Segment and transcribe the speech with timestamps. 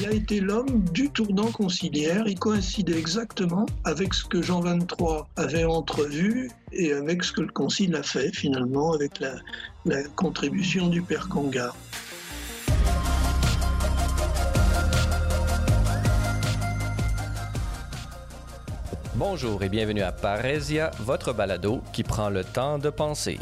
[0.00, 2.24] il a été l'homme du tournant conciliaire.
[2.26, 7.48] Il coïncidait exactement avec ce que Jean XXIII avait entrevu et avec ce que le
[7.48, 9.34] concile a fait finalement avec la,
[10.14, 11.74] contribution du père Congar.
[19.14, 23.38] Bonjour et bienvenue à Parésia, votre balado qui prend le temps de penser.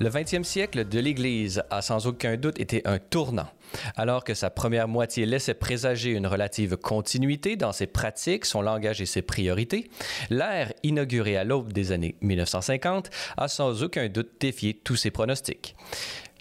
[0.00, 3.46] Le 20e siècle de l'Église a sans aucun doute été un tournant.
[3.94, 9.00] Alors que sa première moitié laissait présager une relative continuité dans ses pratiques, son langage
[9.00, 9.88] et ses priorités,
[10.30, 15.76] l'ère inaugurée à l'aube des années 1950 a sans aucun doute défié tous ses pronostics.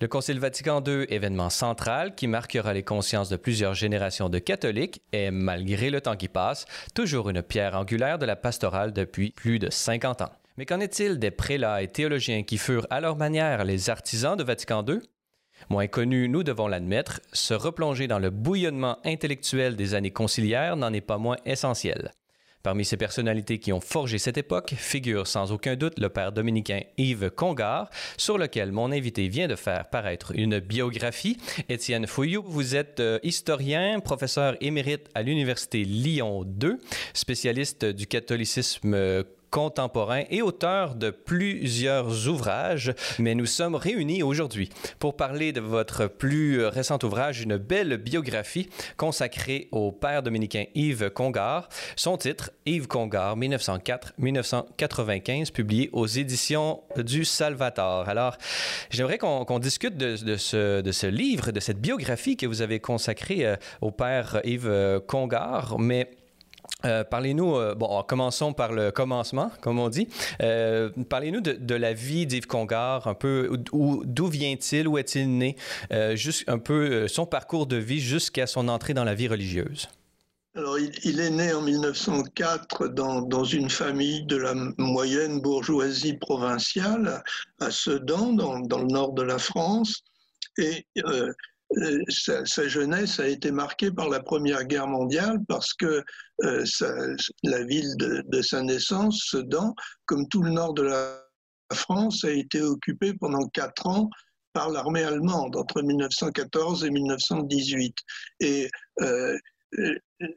[0.02, 5.04] Le Concile Vatican II, événement central qui marquera les consciences de plusieurs générations de catholiques,
[5.12, 6.66] est, malgré le temps qui passe,
[6.96, 10.32] toujours une pierre angulaire de la pastorale depuis plus de 50 ans.
[10.58, 14.44] Mais qu'en est-il des prélats et théologiens qui furent à leur manière les artisans de
[14.44, 15.00] Vatican II?
[15.70, 20.94] Moins connus, nous devons l'admettre, se replonger dans le bouillonnement intellectuel des années conciliaires n'en
[20.94, 22.12] est pas moins essentiel.
[22.62, 26.80] Parmi ces personnalités qui ont forgé cette époque figure sans aucun doute le père dominicain
[26.98, 31.38] Yves Congar, sur lequel mon invité vient de faire paraître une biographie.
[31.68, 36.80] Étienne Fouillou, vous êtes euh, historien, professeur émérite à l'Université Lyon 2,
[37.14, 45.16] spécialiste du catholicisme contemporain et auteur de plusieurs ouvrages, mais nous sommes réunis aujourd'hui pour
[45.16, 51.70] parler de votre plus récent ouvrage, une belle biographie consacrée au père dominicain Yves Congar.
[51.96, 58.10] Son titre, Yves Congar, 1904-1995, publié aux éditions du Salvator.
[58.10, 58.40] Alors,
[58.90, 63.92] j'aimerais qu'on discute de, ce, livre, de cette biographie que vous avez consacrée euh, au
[63.92, 66.10] père Yves Congar, mais
[66.86, 70.08] euh, parlez-nous, euh, bon, commençons par le commencement, comme on dit.
[70.42, 75.56] Euh, parlez-nous de, la vie d'Yves Congar, un peu, d'où vient-il, où est-il né,
[76.14, 79.88] juste un peu son parcours de vie jusqu'à son entrée dans la vie religieuse.
[80.56, 87.24] Alors, il, est né en 1904 dans, dans, une famille de la moyenne bourgeoisie provinciale
[87.60, 90.04] à Sedan, dans, dans le nord de la France.
[90.60, 90.86] Et
[92.10, 96.04] sa, jeunesse a été marquée par la Première Guerre mondiale parce que
[96.44, 96.66] euh,
[97.44, 99.74] la ville de, sa naissance, Sedan,
[100.06, 101.24] comme tout le nord de la
[101.74, 104.10] France, a été occupée pendant quatre ans
[104.54, 107.96] par l'armée allemande entre 1914 et 1918.
[108.40, 108.70] Et
[109.02, 109.38] euh,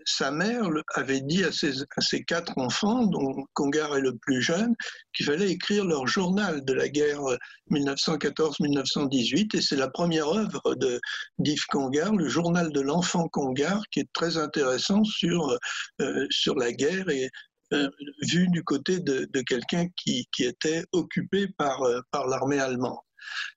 [0.05, 4.75] sa mère avait dit à ses, quatre enfants, dont Congar est le plus jeune,
[5.15, 7.21] qu'il fallait écrire leur journal de la guerre
[7.71, 9.57] 1914-1918.
[9.57, 11.01] Et c'est la première œuvre de
[11.39, 15.57] d'Yves Congar, le journal de l'enfant Congar, qui est très intéressant sur,
[16.01, 17.29] euh, sur la guerre et
[17.73, 17.89] euh,
[18.23, 21.81] vu du côté de, quelqu'un qui, était occupé par
[22.13, 22.99] l'armée allemande.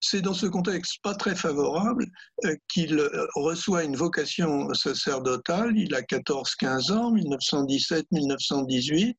[0.02, 2.06] C'est dans ce contexte pas très favorable
[2.46, 5.78] euh, qu'il euh, reçoit une vocation sacerdotale.
[5.78, 9.16] Il a 14-15 ans, 1917-1918,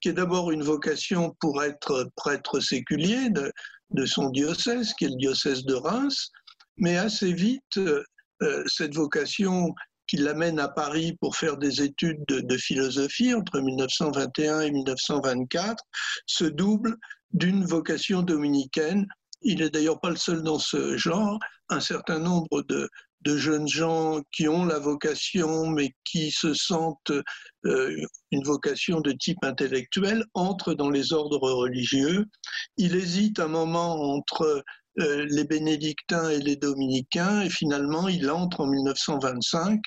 [0.00, 3.52] qui est d'abord une vocation pour être prêtre séculier de,
[4.06, 6.30] son diocèse, qui est le diocèse de Reims,
[6.76, 8.02] mais assez vite, euh,
[8.66, 9.74] cette vocation
[10.06, 15.82] qui l'amène à Paris pour faire des études de, philosophie entre 1921 et 1924
[16.26, 16.96] se double
[17.32, 19.06] d'une vocation dominicaine
[19.42, 21.38] il n'est d'ailleurs pas le seul dans ce genre.
[21.68, 22.88] Un certain nombre de,
[23.24, 27.10] jeunes gens qui ont la vocation, mais qui se sentent
[27.64, 27.96] euh,
[28.30, 32.24] une vocation de type intellectuel, entrent dans les ordres religieux.
[32.76, 34.62] Il hésite un moment entre
[35.00, 39.80] euh, les bénédictins et les dominicains, et finalement il entre en 1925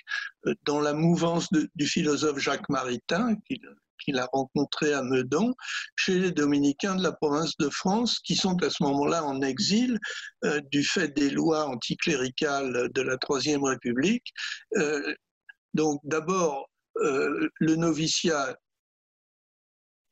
[0.46, 3.36] euh, dans la mouvance du philosophe Jacques Maritain,
[4.18, 5.54] a rencontré à Meudon,
[5.96, 10.00] chez les dominicains de la province de France, qui sont à ce moment-là en exil
[10.46, 14.34] euh, du fait des lois anticléricales de la Troisième République.
[14.78, 15.14] Euh,
[15.74, 18.56] donc d'abord, euh, le noviciat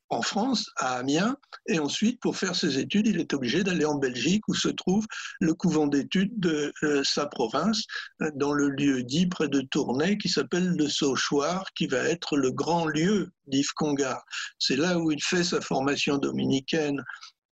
[0.10, 1.36] en France, à Amiens,
[1.68, 5.06] et ensuite, pour faire ses études, il est obligé d'aller en Belgique, où se trouve
[5.40, 7.84] le couvent d'études de euh, sa province,
[8.22, 12.38] euh, dans le lieu dit près de Tournai, qui s'appelle le Sauchoir, qui va être
[12.38, 14.24] le grand lieu d'Yves Congar.
[14.60, 17.04] C'est là où il fait sa formation dominicaine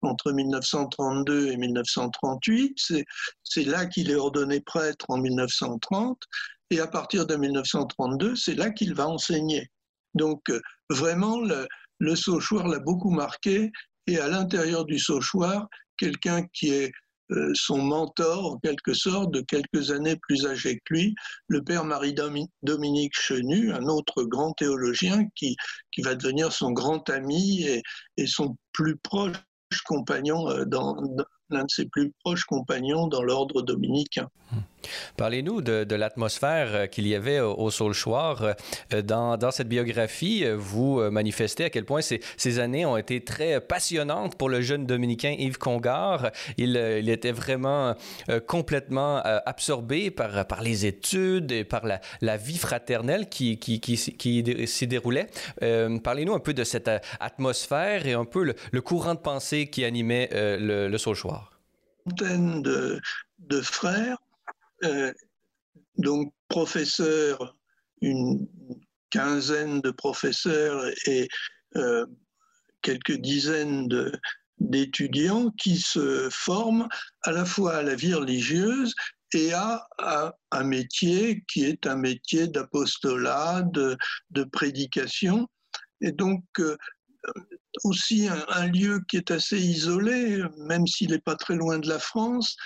[0.02, 2.76] entre 1932 et 1938.
[3.42, 6.18] C'est là qu'il est ordonné prêtre en 1930.
[6.70, 9.70] Et à partir de 1932, c'est là qu'il va enseigner.
[10.14, 10.60] Donc, euh,
[10.90, 11.66] vraiment, le,
[11.98, 13.70] le Sauchoir l'a beaucoup marqué
[14.06, 16.92] et à l'intérieur du Sauchoir, quelqu'un qui est
[17.30, 21.14] euh, son mentor, en quelque sorte, de quelques années plus âgé que lui,
[21.48, 25.56] le père Marie-Dominique Chenu, un autre grand théologien qui,
[25.90, 27.82] qui va devenir son grand ami et,
[28.18, 29.36] et son plus proche
[29.86, 30.96] compagnon, euh, dans,
[31.50, 34.28] l'un de ses plus proches compagnons dans l'ordre dominicain.
[35.16, 38.54] Parlez-nous de, l'atmosphère euh, qu'il y avait au, Saulchoir.
[38.92, 43.60] Euh, dans, cette biographie, euh, vous manifestez à quel point ces, années ont été très
[43.60, 46.30] passionnantes pour le jeune dominicain Yves Congar.
[46.56, 47.94] Il, était vraiment
[48.46, 53.58] complètement absorbé par, les études et par la, vie fraternelle qui,
[54.66, 55.28] s'y déroulait.
[55.60, 56.90] Parlez-nous un peu de cette
[57.20, 61.58] atmosphère et un peu le, courant de pensée qui animait le, le Saulchoir.
[62.20, 64.18] Une de frères
[64.84, 65.12] euh,
[65.98, 67.56] donc professeurs,
[68.00, 68.46] une
[69.10, 71.28] quinzaine de professeurs et
[71.76, 72.06] euh,
[72.82, 73.88] quelques dizaines
[74.58, 76.88] d'étudiants qui se forment
[77.22, 78.94] à la fois à la vie religieuse
[79.32, 79.86] et à,
[80.52, 85.48] un métier qui est un métier d'apostolat, de, prédication.
[86.00, 86.76] Et donc, euh,
[87.82, 91.98] aussi un, lieu qui est assez isolé, même s'il n'est pas très loin de la
[91.98, 92.56] France,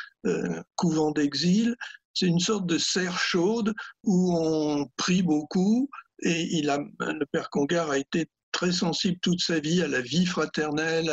[0.75, 1.75] couvent d'exil,
[2.19, 3.73] c'est une sorte de serre chaude
[4.03, 5.89] où on prie beaucoup.
[6.23, 11.09] Et le père Congar a été très sensible toute sa vie à la vie fraternelle,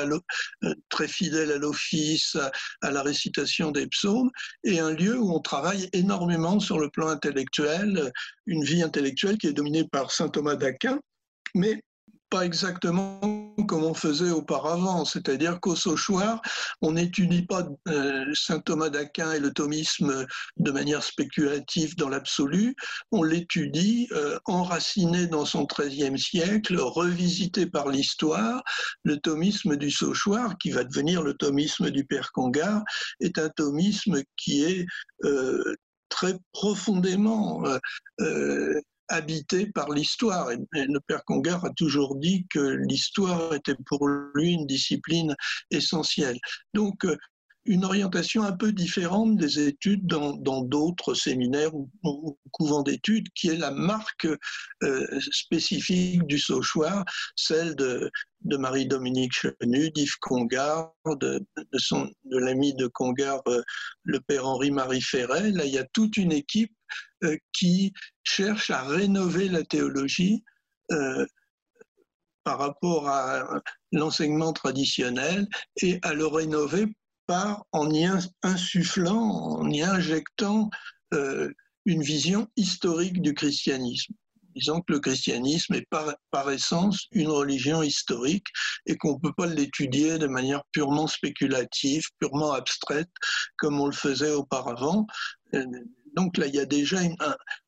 [0.64, 2.36] euh, très fidèle à l'office,
[2.82, 4.32] à, la récitation des psaumes,
[4.64, 8.12] et un lieu où on travaille énormément sur le plan intellectuel,
[8.48, 11.00] une vie intellectuelle qui est dominée par saint Thomas d'Aquin,
[11.54, 11.84] mais
[12.30, 16.42] pas exactement comme on faisait auparavant, c'est-à-dire qu'au Sauchoir,
[16.82, 20.26] on n'étudie pas euh, saint Thomas d'Aquin et le thomisme
[20.58, 22.76] de manière spéculative dans l'absolu,
[23.12, 28.64] on l'étudie euh, enraciné dans son XIIIe siècle, revisité par l'histoire.
[29.04, 32.84] Le thomisme du Sauchoir, qui va devenir le thomisme du Père Congar,
[33.22, 34.86] est un thomisme qui est
[35.24, 35.76] euh,
[36.10, 37.64] très profondément
[39.10, 40.50] habité par l'histoire.
[40.72, 45.36] Le père Congar a toujours dit que l'histoire était pour lui une discipline
[45.72, 46.40] essentielle.
[46.74, 47.18] Donc, euh,
[47.66, 51.90] une orientation un peu différente des études dans d'autres séminaires ou,
[52.52, 54.28] couvents d'études, qui est la marque
[54.84, 57.04] euh, spécifique du Sauchoir,
[57.36, 58.12] celle de,
[58.44, 61.66] Marie-Dominique Chenu, d'Yves Congar, de, de,
[62.26, 63.62] de l'ami de Congar, euh,
[64.04, 65.52] le père Henri-Marie Ferret.
[65.52, 66.74] Là, il y a toute une équipe
[67.24, 70.44] euh, qui cherche à rénover la théologie
[72.44, 73.60] par rapport à
[73.92, 75.48] l'enseignement traditionnel
[75.82, 76.96] et à le rénover
[77.28, 78.08] par en y
[78.44, 80.70] insufflant, en y injectant
[81.14, 81.52] euh,
[81.86, 84.14] une vision historique du christianisme.
[84.56, 88.48] Disons que le christianisme est par, par essence une religion historique
[88.86, 93.10] et qu'on ne peut pas l'étudier de manière purement spéculative, purement abstraite,
[93.58, 95.08] comme on le faisait auparavant.
[96.16, 97.00] Donc là, il y a déjà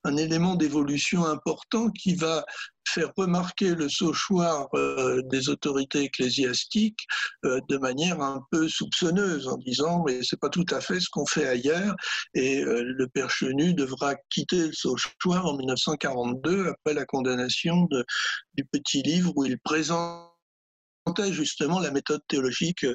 [0.04, 2.46] un, élément d'évolution important qui va
[2.88, 7.06] faire remarquer le sauchoir euh, des autorités ecclésiastiques
[7.44, 11.10] euh, de manière un peu soupçonneuse en disant mais c'est pas tout à fait ce
[11.10, 11.96] qu'on fait ailleurs
[12.34, 17.88] et euh, le père Chenu devra quitter le sauchoir en 1942 après la condamnation
[18.56, 20.32] du petit livre où il présente
[21.32, 22.86] justement la méthode théologique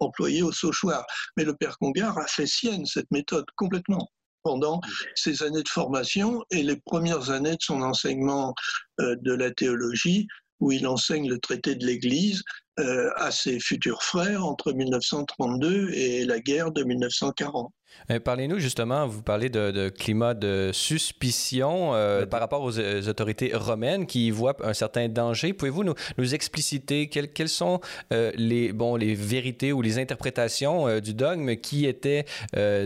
[0.00, 1.06] employée au Sauchoir.
[1.36, 4.10] Mais le père Congar a fait sienne cette méthode complètement
[4.44, 4.80] pendant
[5.16, 8.54] ses années de formation et les premières années de son enseignement
[9.00, 10.28] euh, de la théologie,
[10.60, 12.44] où il enseigne le traité de l'Église
[12.80, 17.72] euh, à ses futurs frères entre 1932 et la guerre de 1940.
[18.10, 24.08] Euh, parlez-nous justement, vous parlez de, climat de suspicion euh, par rapport aux, autorités romaines
[24.08, 25.52] qui voient un certain danger.
[25.52, 31.54] Pouvez-vous nous, nous, expliciter quelles, sont les, bon, les vérités ou les interprétations du dogme
[31.54, 32.24] qui étaient,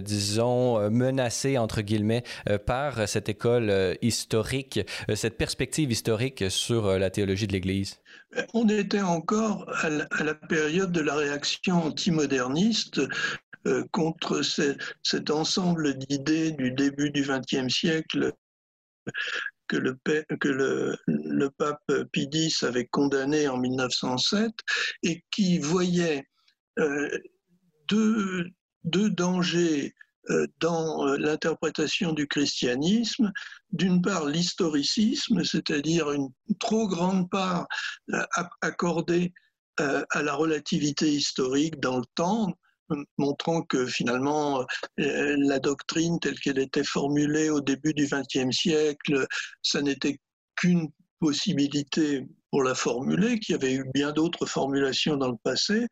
[0.03, 2.25] disons, menacées, entre guillemets,
[2.67, 4.81] par cette école historique,
[5.15, 7.99] cette perspective historique sur la théologie de l'Église?
[8.53, 13.01] On était encore à la, période de la réaction antimoderniste
[13.67, 18.33] euh, contre cet ensemble d'idées du début du XXe siècle
[19.69, 24.53] que, le, pape Pie X avait condamné en 1907
[25.03, 26.25] et qui voyait
[26.79, 27.09] euh,
[27.89, 28.51] deux,
[28.85, 29.95] dangers
[30.61, 33.33] dans euh, l'interprétation du christianisme,
[33.73, 37.67] d'une part l'historicisme, c'est-à-dire une trop grande part
[38.13, 38.25] euh,
[38.61, 39.33] accordée
[39.81, 42.53] à la relativité historique dans le temps,
[43.17, 44.67] montrant que finalement
[44.97, 49.25] la doctrine telle qu'elle était formulée au début du XXe siècle,
[49.63, 50.19] ça n'était
[50.57, 50.89] qu'une
[51.21, 55.87] possibilité pour la formuler, qu'il y avait eu bien d'autres formulations dans le passé.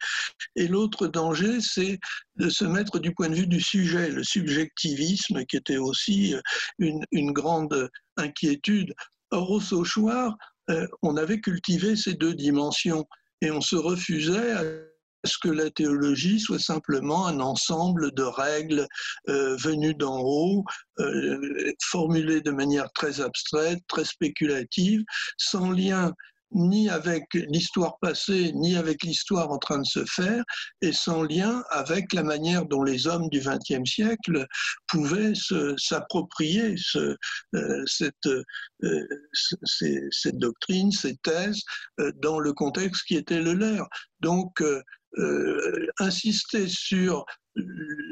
[0.54, 1.98] Et l'autre danger, c'est
[2.36, 6.40] de se mettre du point de vue du sujet, le subjectivisme, qui était aussi euh,
[7.12, 8.94] une, grande inquiétude.
[9.30, 10.36] Or, au Sauchoir,
[10.70, 13.06] euh, on avait cultivé ces deux dimensions
[13.42, 14.62] et on se refusait à
[15.24, 18.86] ce que la théologie soit simplement un ensemble de règles
[19.28, 20.64] euh, venues d'en haut,
[21.82, 25.02] formulées de manière très abstraite, très spéculative,
[25.36, 26.12] sans lien
[26.56, 30.42] ni avec l'histoire passée, ni avec l'histoire en train de se faire,
[30.80, 34.46] et sans lien avec la manière dont les hommes du XXe siècle
[34.88, 35.34] pouvaient
[35.76, 38.14] s'approprier euh, cette,
[38.82, 39.06] euh,
[40.10, 41.62] cette, doctrine, ces thèses,
[42.00, 43.86] euh, dans le contexte qui était le leur.
[44.20, 44.62] Donc,
[45.98, 47.24] insister sur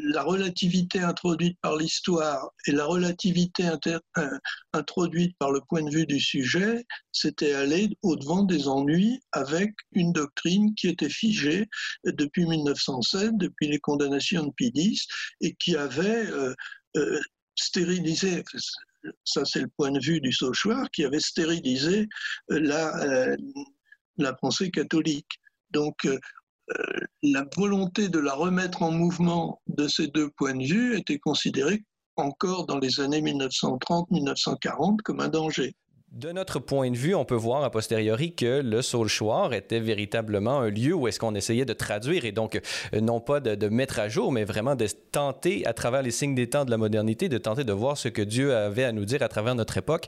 [0.04, 3.70] la relativité introduite par l'histoire et la relativité
[4.18, 4.38] euh,
[4.72, 10.12] introduite par le point de vue du sujet, c'était aller au-devant des ennuis avec une
[10.12, 11.66] doctrine qui était figée
[12.04, 15.06] depuis 1907, depuis les condamnations de Pidis,
[15.40, 16.54] et qui avait euh,
[16.96, 17.20] euh,
[17.56, 18.44] stérilisé,
[19.24, 22.08] ça c'est le point de vue du Sauchoir, qui avait stérilisé
[22.48, 23.36] la,
[24.18, 25.40] la pensée catholique.
[25.70, 26.06] Donc,
[27.22, 31.84] la volonté de la remettre en mouvement de ces deux points de vue était considérée
[32.16, 35.74] encore dans les années 1930-1940 comme un danger.
[36.14, 40.60] De notre point de vue, on peut voir a posteriori que le Saulchoir était véritablement
[40.60, 42.60] un lieu où est-ce qu'on essayait de traduire et donc
[42.94, 46.36] euh, non pas de, mettre à jour, mais vraiment de tenter à travers les signes
[46.36, 49.04] des temps de la modernité, de tenter de voir ce que Dieu avait à nous
[49.04, 50.06] dire à travers notre époque,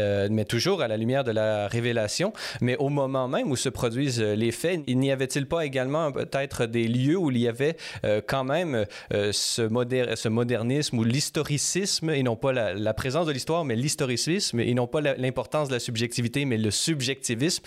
[0.00, 2.32] euh, mais toujours à la lumière de la révélation.
[2.60, 6.66] Mais au moment même où se produisent euh, les faits, n'y avait-il pas également peut-être
[6.66, 7.76] des lieux où il y avait
[8.26, 13.64] quand même ce, ce, modernisme ou l'historicisme et non pas la, la présence de l'histoire,
[13.64, 17.62] mais l'historicisme et non pas l'importance de la subjectivité, mais le subjectivisme.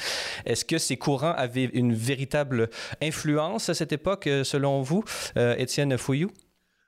[0.45, 2.69] Est-ce que ces courants avaient une véritable
[3.01, 5.03] influence à cette époque, euh, selon vous,
[5.37, 6.29] euh, Étienne Fouillou?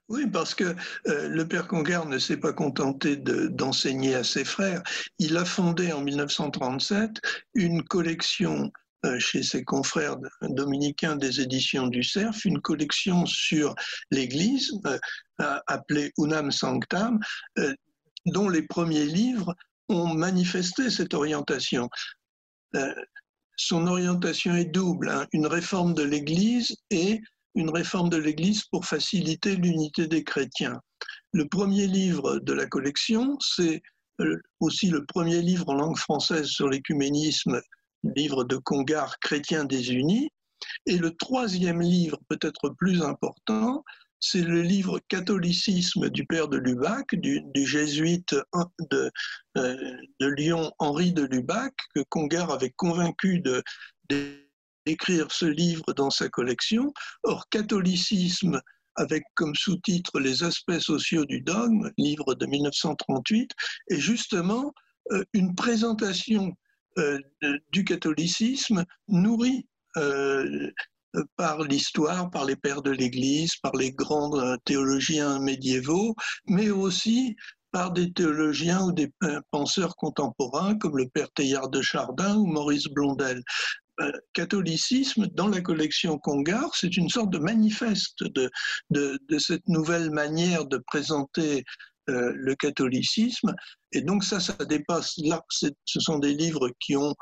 [0.10, 0.76] Oui, parce que
[1.08, 4.82] euh, le père Congar ne s'est pas contenté d'enseigner à ses frères.
[5.20, 7.22] Il a fondé en 1937
[7.54, 8.72] une collection
[9.18, 13.74] chez ses confrères dominicains des éditions du Cerf, une collection sur
[14.12, 14.74] l'Église
[15.38, 17.18] appelée Unam Sanctam,
[18.26, 19.56] dont les premiers livres
[19.90, 21.90] ont manifesté cette orientation.
[22.76, 22.94] Euh,
[23.58, 25.28] son orientation est double, hein.
[25.34, 27.20] une réforme de l'Église et
[27.56, 30.80] une réforme de l'Église pour faciliter l'unité des chrétiens.
[31.34, 33.82] Le premier livre de la collection, c'est
[34.22, 37.62] euh, aussi le premier livre en langue française sur l'écuménisme,
[38.16, 40.30] livre de Congar, Chrétiens désunis.
[40.86, 43.84] Et le troisième livre, peut-être plus important,
[44.20, 48.36] c'est le livre Catholicisme du père de Lubac, du, jésuite
[48.92, 49.12] de,
[49.58, 53.42] euh, de, Lyon Henri de Lubac, que Congar avait convaincu
[54.86, 56.94] d'écrire ce livre dans sa collection.
[57.24, 58.62] Or, Catholicisme,
[58.96, 63.52] avec comme sous-titre Les aspects sociaux du dogme, livre de 1938,
[63.90, 64.74] est justement
[65.12, 66.54] euh, une présentation
[66.98, 67.20] euh,
[67.72, 70.72] du catholicisme nourrie euh,
[71.38, 76.16] par l'histoire, par les pères de l'Église, par les grands euh, théologiens médiévaux,
[76.48, 77.36] mais aussi
[77.72, 82.46] par des théologiens ou des euh, penseurs contemporains comme le père Teilhard de Chardin ou
[82.46, 83.42] Maurice Blondel.
[84.32, 90.78] Catholicisme, dans la collection Congar, c'est une sorte de manifeste de cette nouvelle manière de
[90.78, 91.66] présenter
[92.08, 93.54] le catholicisme.
[93.92, 97.14] Et donc ça, ça dépasse, là, ce sont des livres qui ont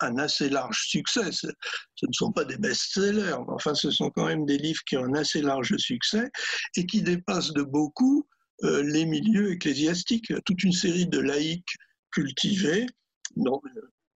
[0.00, 1.32] un, assez large succès.
[1.32, 4.96] Ce, ne sont pas des best-sellers, mais enfin, ce sont quand même des livres qui
[4.96, 6.30] ont un assez large succès
[6.76, 8.26] et qui dépassent de beaucoup
[8.64, 10.32] euh, les milieux ecclésiastiques.
[10.44, 11.76] Toute une série de laïcs
[12.10, 12.86] cultivés,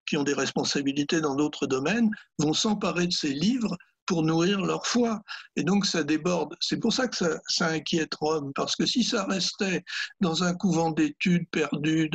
[0.06, 4.86] qui ont des responsabilités dans d'autres domaines, vont s'emparer de ces livres pour nourrir leur
[4.86, 5.20] foi.
[5.56, 6.54] Et donc ça déborde.
[6.60, 9.84] C'est pour ça que ça, ça, inquiète Rome, parce que si ça restait
[10.20, 12.10] dans un couvent d'études perdu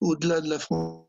[0.00, 1.07] au-delà de la frontière,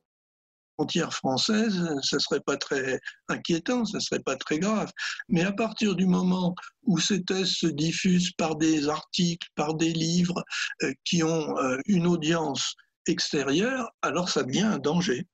[0.79, 4.89] frontière française, ce serait pas très inquiétant, ce serait pas très grave.
[5.27, 9.91] Mais à partir du moment où ces thèses se diffusent par des articles, par des
[9.91, 10.41] livres
[10.83, 12.75] euh, qui ont euh, une audience
[13.07, 15.27] extérieure, alors ça devient un danger.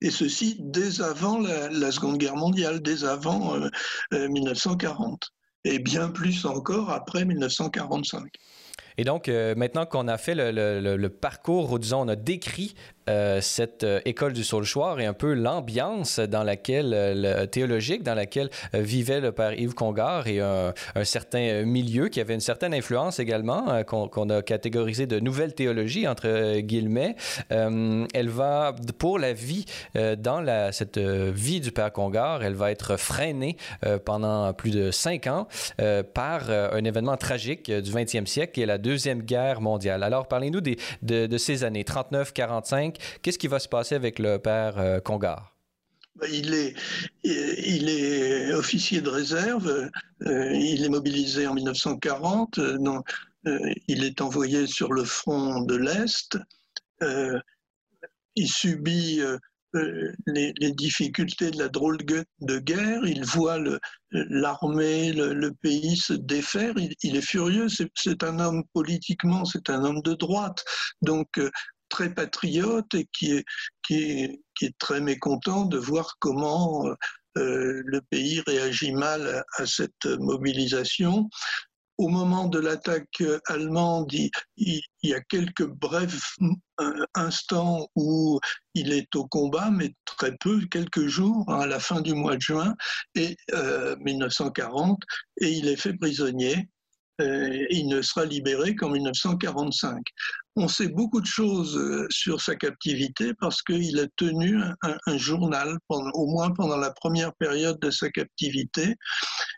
[0.00, 3.58] Et ceci dès avant la, Seconde Guerre mondiale, dès avant
[4.12, 5.12] 1940,
[5.66, 8.30] euh, et bien plus encore après 1945.
[8.96, 12.74] Et donc, maintenant qu'on a fait le, le, le, parcours, on a décrit
[13.08, 18.14] euh, cette euh, école du Saulchoir et un peu l'ambiance dans laquelle, euh, théologique, dans
[18.14, 20.72] laquelle vivait le père Yves Congar et un,
[21.04, 26.60] certain milieu qui avait une certaine influence également, qu'on a catégorisé de nouvelle théologie, entre
[26.60, 27.16] guillemets.
[27.50, 33.56] elle va, pour la vie, dans cette vie du père Congar, elle va être freinée
[34.04, 35.46] pendant plus de cinq ans
[36.14, 40.02] par un événement tragique du 20e siècle, qui est la Deuxième Guerre mondiale.
[40.02, 41.84] Alors, parlez-nous de, de ces années
[42.98, 45.56] 39-45 Qu'est-ce qui va se passer avec le père euh, Congar?
[46.16, 46.74] bah, il est,
[47.24, 52.60] il officier de réserve, il est mobilisé en 1940,
[53.88, 56.38] il est envoyé sur le front de l'Est,
[58.36, 59.22] il subit
[59.74, 63.58] euh, les, difficultés de la drôle de guerre, il voit
[64.12, 70.00] l'armée, le, pays se défaire, il, est furieux, c'est un homme politiquement, c'est un homme
[70.02, 70.64] de droite,
[71.02, 71.50] donc euh,
[71.94, 73.44] très patriote et qui
[73.90, 81.28] est, très mécontent de voir comment euh, le pays réagit mal à cette mobilisation
[81.96, 86.36] au moment de l'attaque allemande, il, y a quelques brefs
[86.80, 88.40] euh, instants où
[88.74, 92.34] il est au combat, mais très peu, quelques jours, hein, à la fin du mois
[92.34, 92.74] de juin
[93.14, 93.36] et,
[94.00, 96.68] 1940, euh, et il est fait prisonnier.
[97.20, 100.02] Euh, il ne sera libéré qu'en 1945.
[100.56, 106.26] On sait beaucoup de choses sur sa captivité parce qu'il a tenu un, journal, au
[106.26, 108.94] moins pendant la première période de sa captivité.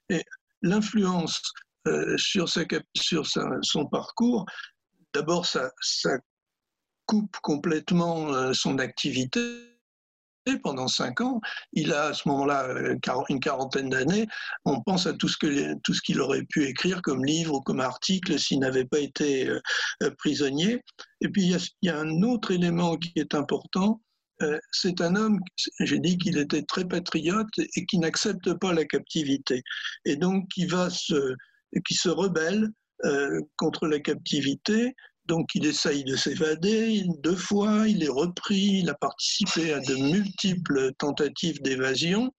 [0.08, 0.24] Et
[0.62, 1.42] l'influence
[1.86, 4.46] euh, sur, son parcours.
[5.14, 5.70] D'abord, ça,
[7.06, 9.40] coupe complètement euh, son activité
[10.62, 11.40] pendant cinq ans.
[11.72, 12.96] Il a à ce moment-là euh,
[13.28, 14.26] une quarantaine d'années.
[14.64, 15.36] On pense à tout ce
[16.02, 19.48] qu'il aurait pu écrire comme livre ou comme article s'il n'avait pas été
[20.18, 20.82] prisonnier.
[21.20, 24.00] Et puis il y, a, un autre élément qui est important.
[24.72, 25.40] c'est un homme,
[25.80, 29.62] j'ai dit qu'il était très patriote et qui n'accepte pas la captivité.
[30.04, 31.34] Et donc qui va se,
[31.84, 32.70] qui se rebelle
[33.04, 34.94] euh, contre la captivité.
[35.26, 39.94] Donc il essaye de s'évader deux fois, il est repris, il a participé à de
[39.94, 42.32] multiples tentatives d'évasion.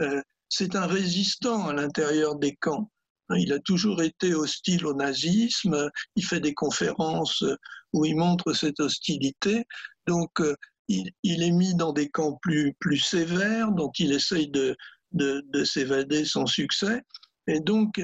[0.00, 2.90] Euh, c'est un résistant à l'intérieur des camps.
[3.36, 7.44] Il a toujours été hostile au nazisme, il fait des conférences
[7.92, 9.64] où il montre cette hostilité.
[10.06, 10.56] Donc euh,
[10.88, 14.76] il, est mis dans des camps plus, plus sévères, dont il essaye de,
[15.12, 17.02] de, de s'évader sans succès.
[17.46, 18.00] Et donc,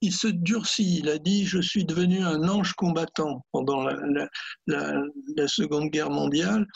[0.00, 0.98] il se durcit.
[0.98, 3.86] Il a dit Je suis devenu un ange combattant pendant
[4.66, 6.66] la, Seconde Guerre mondiale.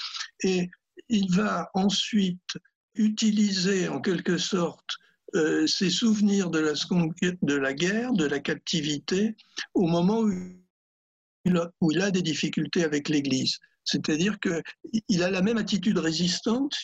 [0.42, 0.68] Et
[1.08, 2.58] il va ensuite
[2.94, 4.96] utiliser en quelque sorte
[5.34, 9.36] euh, ses souvenirs de la, guerre, de la captivité,
[9.74, 13.58] au moment où il a des difficultés avec l'Église.
[13.88, 16.74] C'est-à-dire qu'il a la même attitude résistante,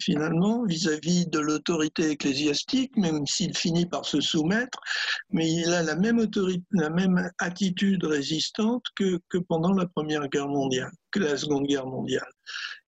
[0.00, 4.80] finalement, vis-à-vis de l'autorité ecclésiastique, même s'il finit par se soumettre,
[5.28, 11.36] mais il a la même, attitude résistante que, pendant la Première Guerre mondiale, que la
[11.36, 12.32] Seconde Guerre mondiale.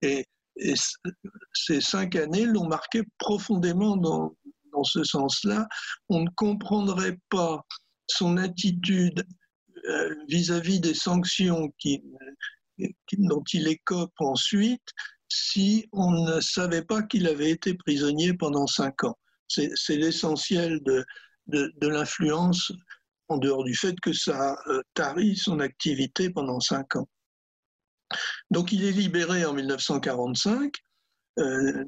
[0.02, 0.26] Et,
[1.52, 4.34] ces cinq années l'ont marqué profondément dans,
[4.84, 5.68] ce sens-là.
[6.08, 7.62] On ne comprendrait pas
[8.08, 9.26] son attitude
[9.90, 12.02] euh, vis-à-vis -vis des sanctions qui,
[13.18, 14.90] dont il écope ensuite
[15.30, 19.18] si on ne savait pas qu'il avait été prisonnier pendant cinq ans.
[19.48, 21.06] C'est l'essentiel de,
[21.82, 22.72] l'influence,
[23.28, 27.08] en dehors du fait que ça euh, tarit son activité pendant cinq ans.
[28.52, 30.72] Donc il est libéré en 1945
[31.40, 31.86] euh,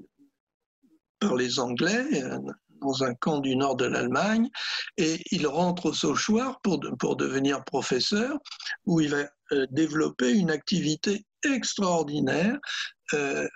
[1.20, 2.40] par les Anglais euh,
[2.82, 4.50] dans un camp du nord de l'Allemagne
[4.98, 8.38] et il rentre au Sauchoir pour, pour devenir professeur
[8.86, 12.58] où il va euh, développer une activité extraordinaire.
[13.14, 13.48] Euh,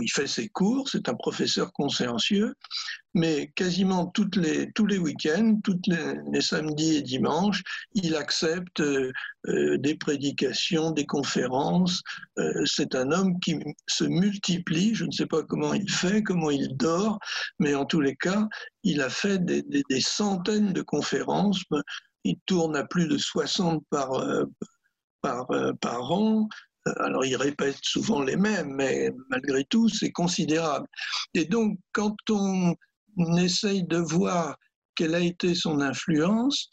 [0.00, 2.54] il fait ses cours, c'est un professeur consciencieux,
[3.14, 7.62] mais quasiment toutes les, tous les week-ends, tous les, samedis et dimanches,
[7.94, 9.12] il accepte euh,
[9.78, 12.02] des prédications, des conférences.
[12.64, 16.76] c'est un homme qui se multiplie, je ne sais pas comment il fait, comment il
[16.76, 17.18] dort,
[17.58, 18.48] mais en tous les cas,
[18.82, 21.62] il a fait des, des centaines de conférences
[22.24, 24.44] il tourne à plus de 60 par, euh,
[25.20, 26.48] par, euh, par an.
[26.88, 30.86] Euh, alors, il répète souvent les mêmes, mais malgré tout, c'est considérable.
[31.34, 32.74] Et donc, quand on
[33.36, 34.56] essaye de voir
[34.94, 36.70] quelle a été son influence,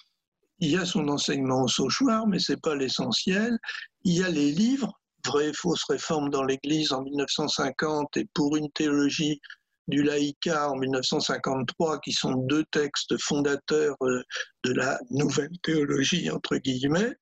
[0.60, 3.58] il y a son enseignement au Sauchoir, mais ce n'est pas l'essentiel.
[4.04, 4.94] Il y a les livres,
[5.26, 9.40] Vraies et fausses réformes dans l'Église en 1950 et pour une théologie
[9.88, 14.24] du laïcat en 1953, qui sont deux textes fondateurs euh,
[14.64, 17.14] de la nouvelle théologie, entre guillemets.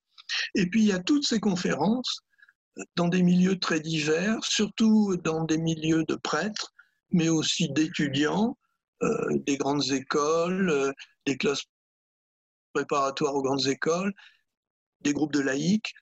[0.56, 2.20] Et puis il y a toutes ces conférences
[2.78, 6.74] euh, dans des milieux très divers, surtout dans des milieux de prêtres,
[7.12, 8.58] mais aussi d'étudiants,
[9.02, 10.94] des grandes écoles,
[11.26, 11.64] des classes
[12.74, 14.14] préparatoires aux grandes écoles,
[15.02, 15.94] des groupes de laïcs,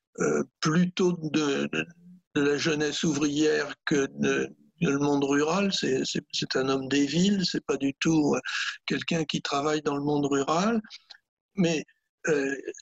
[0.60, 4.50] plutôt de, de, la jeunesse ouvrière que de,
[4.82, 8.40] le monde rural, c'est un homme des villes, c'est pas du tout euh,
[8.86, 10.82] quelqu'un qui travaille dans le monde rural.
[11.56, 11.84] Mais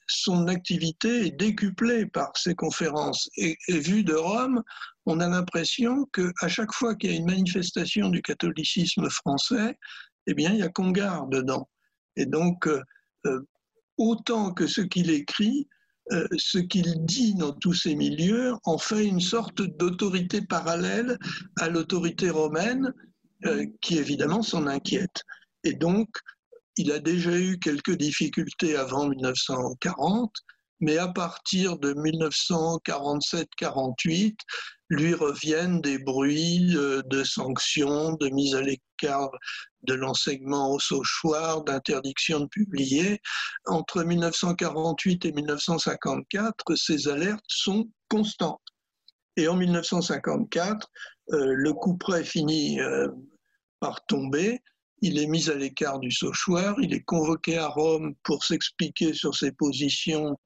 [0.08, 3.30] son activité est décuplée par ces conférences.
[3.38, 4.64] Et, et vu de Rome,
[5.06, 9.78] on a l'impression qu'à chaque fois qu'il y a une manifestation du catholicisme français,
[10.28, 11.70] eh bien, il y a Congar dedans.
[12.16, 12.68] Et donc,
[13.98, 15.68] autant que ce qu'il écrit,
[16.12, 21.18] euh, ce qu'il dit dans tous ces milieux en fait une sorte d'autorité parallèle
[21.60, 22.94] à l'autorité romaine
[23.46, 25.24] euh, qui évidemment s'en inquiète.
[25.64, 26.10] Et donc,
[26.78, 30.32] il a déjà eu quelques difficultés avant 1940,
[30.80, 34.36] mais à partir de 1947-48,
[34.90, 39.32] lui reviennent des bruits euh, de sanctions, de mise à l'écart
[39.84, 43.22] de l'enseignement au Sauchoir, d'interdiction de publier.
[43.66, 48.62] Entre 1948 et 1954, ces alertes sont constantes.
[49.38, 50.88] Et en 1954,
[51.32, 53.10] euh, le coup finit euh,
[53.80, 54.62] par tomber.
[55.02, 59.36] Il est mis à l'écart du Sauchoir, il est convoqué à Rome pour s'expliquer sur
[59.36, 60.38] ses positions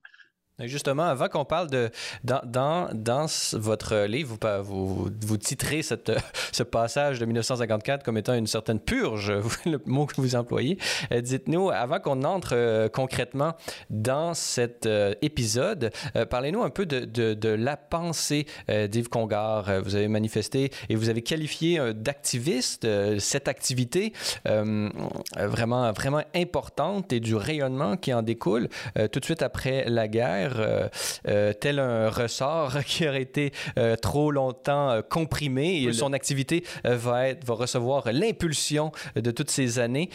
[0.61, 1.89] Justement, avant qu'on parle de.
[2.23, 6.11] Dans, dans, dans, votre livre, vous, vous, vous titrez cette,
[6.51, 9.31] ce passage de 1954 comme étant une certaine purge,
[9.65, 10.77] le mot que vous employez.
[11.11, 13.55] Euh, dites-nous, avant qu'on entre euh, concrètement
[13.89, 15.91] dans cet euh, épisode,
[16.29, 19.81] parlez-nous un peu de, de, de la pensée d'Yves Congar.
[19.83, 22.87] vous avez manifesté et vous avez qualifié d'activiste
[23.19, 24.13] cette activité
[24.45, 28.69] vraiment, vraiment importante et du rayonnement qui en découle
[29.11, 30.48] tout de suite après la guerre.
[30.57, 30.89] Euh,
[31.27, 35.83] euh, tel un ressort qui aurait été euh, trop longtemps comprimé.
[35.83, 40.09] Et son activité va, être, va recevoir l'impulsion de toutes ces années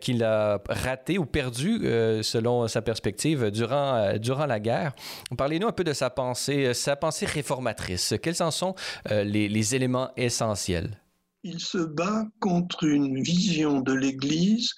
[0.00, 1.80] qu'il a ratées ou perdues,
[2.22, 4.92] selon sa perspective, durant, durant la guerre.
[5.36, 8.14] Parlez-nous un peu de sa pensée, sa pensée réformatrice.
[8.22, 8.74] Quels en sont
[9.10, 11.00] les, les éléments essentiels?
[11.42, 14.72] Il se bat contre une vision de l'Église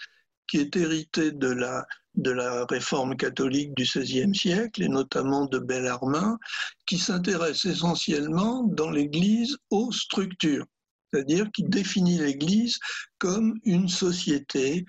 [0.49, 5.59] qui est héritée de la de la réforme catholique du XVIe siècle, et notamment de
[5.59, 6.39] Bellarmin,
[6.87, 10.67] qui s'intéresse essentiellement dans l'Église aux structures,
[11.13, 12.79] c'est-à-dire qui définit l'Église
[13.19, 14.85] comme une société,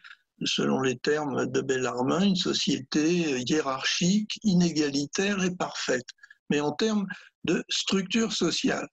[0.46, 6.08] selon les termes de Bellarmin, une société hiérarchique, inégalitaire et parfaite,
[6.50, 7.08] mais en termes
[7.44, 8.88] de structure sociale.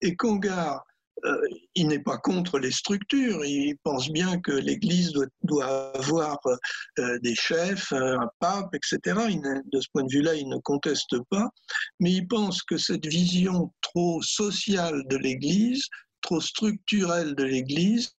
[0.00, 0.84] Et Congar
[1.24, 1.40] euh,
[1.74, 6.38] il n'est pas contre les structures, il pense bien que l'Église doit, avoir
[6.98, 9.18] euh, des chefs, un pape, etc.
[9.64, 11.48] de ce point de vue-là, il ne conteste pas,
[12.00, 15.84] mais il pense que cette vision trop sociale de l'Église,
[16.20, 18.12] trop structurelle de l'Église,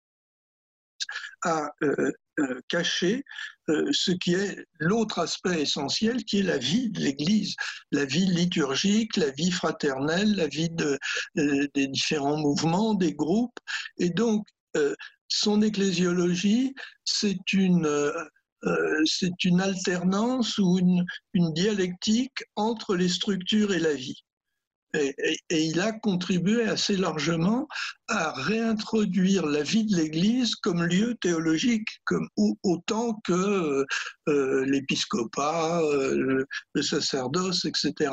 [1.42, 3.24] a euh, euh, caché
[3.68, 7.54] euh, ce qui est l'autre aspect essentiel, qui est la vie de l'Église,
[7.92, 10.98] la vie liturgique, la vie fraternelle, la vie de,
[11.34, 13.58] des différents mouvements, des groupes.
[13.98, 14.46] Et donc,
[15.28, 18.12] son ecclésiologie, c'est une,
[19.04, 24.22] c'est une alternance ou une, une dialectique entre les structures et la vie.
[24.94, 27.68] Et, il a contribué assez largement
[28.08, 31.88] à réintroduire la vie de l'Église comme lieu théologique,
[32.62, 33.84] autant que
[34.28, 36.44] euh, l'épiscopat, euh,
[36.74, 38.12] le, sacerdoce, etc.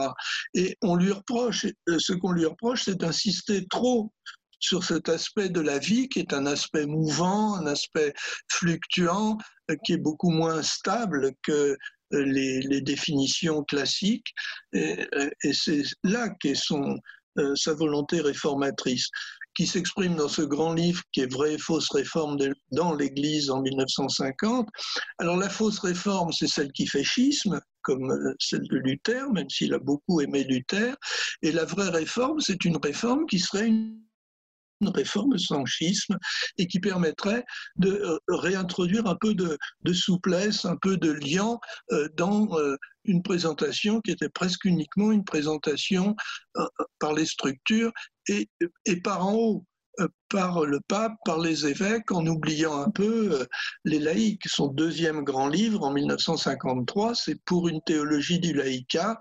[0.53, 4.11] Et on lui reproche, euh, ce qu'on lui reproche, c'est d'insister trop
[4.59, 8.13] sur cet aspect de la vie qui est un aspect mouvant, un aspect
[8.49, 9.37] fluctuant,
[9.83, 11.77] qui est beaucoup moins stable que
[12.13, 14.33] les, définitions classiques,
[14.73, 15.07] et,
[15.51, 16.99] c'est là qu'est son,
[17.39, 19.09] euh, sa volonté réformatrice,
[19.55, 22.37] qui s'exprime dans ce grand livre qui est Vraie et fausse réforme
[22.71, 24.67] dans l'Église en 1950.
[25.19, 29.49] Alors la fausse réforme, c'est celle qui fait schisme, comme euh, celle de Luther, même
[29.49, 30.95] s'il a beaucoup aimé Luther,
[31.41, 33.99] et la vraie réforme, c'est une réforme qui serait une
[34.83, 36.17] une réforme sans schisme
[36.57, 37.43] et qui permettrait
[37.77, 39.57] de euh, réintroduire un peu de,
[39.93, 41.57] souplesse, un peu de lien
[41.91, 46.15] euh, dans euh, une présentation qui était presque uniquement une présentation
[46.99, 47.91] par les structures
[48.29, 48.49] et,
[48.85, 49.65] et par en haut
[50.29, 53.45] par le pape, par les évêques, en oubliant un peu
[53.85, 54.47] les laïcs.
[54.47, 59.19] Son deuxième grand livre, en 1953, c'est Pour une théologie du laïcat,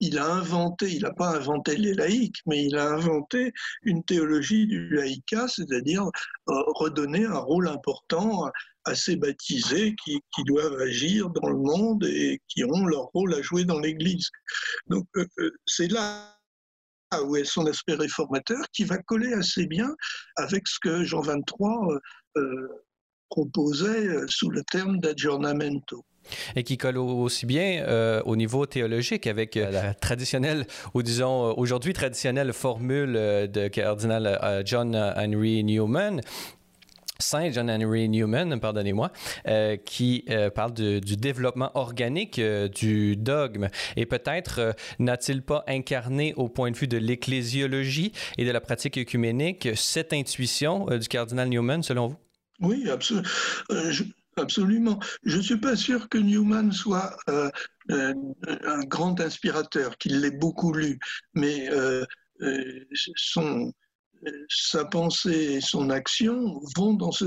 [0.00, 4.66] il a inventé, il n'a pas inventé les laïcs, mais il a inventé une théologie
[4.66, 6.04] du laïcat, c'est-à-dire
[6.48, 8.50] euh, redonner un rôle important
[8.84, 13.42] à ces baptisés qui, doivent agir dans le monde et qui ont leur rôle à
[13.42, 14.30] jouer dans l'Église.
[14.88, 16.34] Donc euh, euh, c'est là
[17.24, 19.94] où est son aspect réformateur qui va coller assez bien
[20.36, 21.98] avec ce que Jean 23
[23.28, 26.04] proposait sous le terme d'aggiornamento
[26.56, 31.50] et qui colle aussi bien euh, au niveau théologique avec euh, la traditionnelle, ou disons
[31.50, 36.20] euh, aujourd'hui traditionnelle formule de cardinal John Henry Newman,
[37.20, 39.12] Saint John Henry Newman, pardonnez-moi,
[39.46, 43.68] euh, qui euh, parle du développement organique euh, du dogme.
[43.96, 48.96] Et peut-être n'a-t-il pas incarné au point de vue de l'ecclésiologie et de la pratique
[48.98, 52.16] œcuménique cette intuition du cardinal Newman, selon vous?
[52.60, 53.26] Oui, absolument.
[53.70, 54.04] Je
[54.44, 57.16] ne suis pas sûr que Newman soit
[57.88, 60.98] un grand inspirateur, qu'il l'ait beaucoup lu,
[61.34, 61.68] mais
[63.16, 63.72] son
[64.48, 67.24] sa pensée et son action vont dans ce,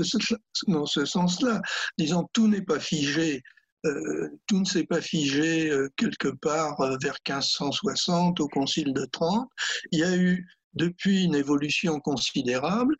[0.68, 1.60] dans ce sens-là,
[1.98, 3.42] disant tout n'est pas figé,
[3.86, 9.04] euh, tout ne s'est pas figé euh, quelque part euh, vers 1560 au Concile de
[9.04, 9.48] Trente.
[9.92, 12.94] Il y a eu depuis une évolution considérable.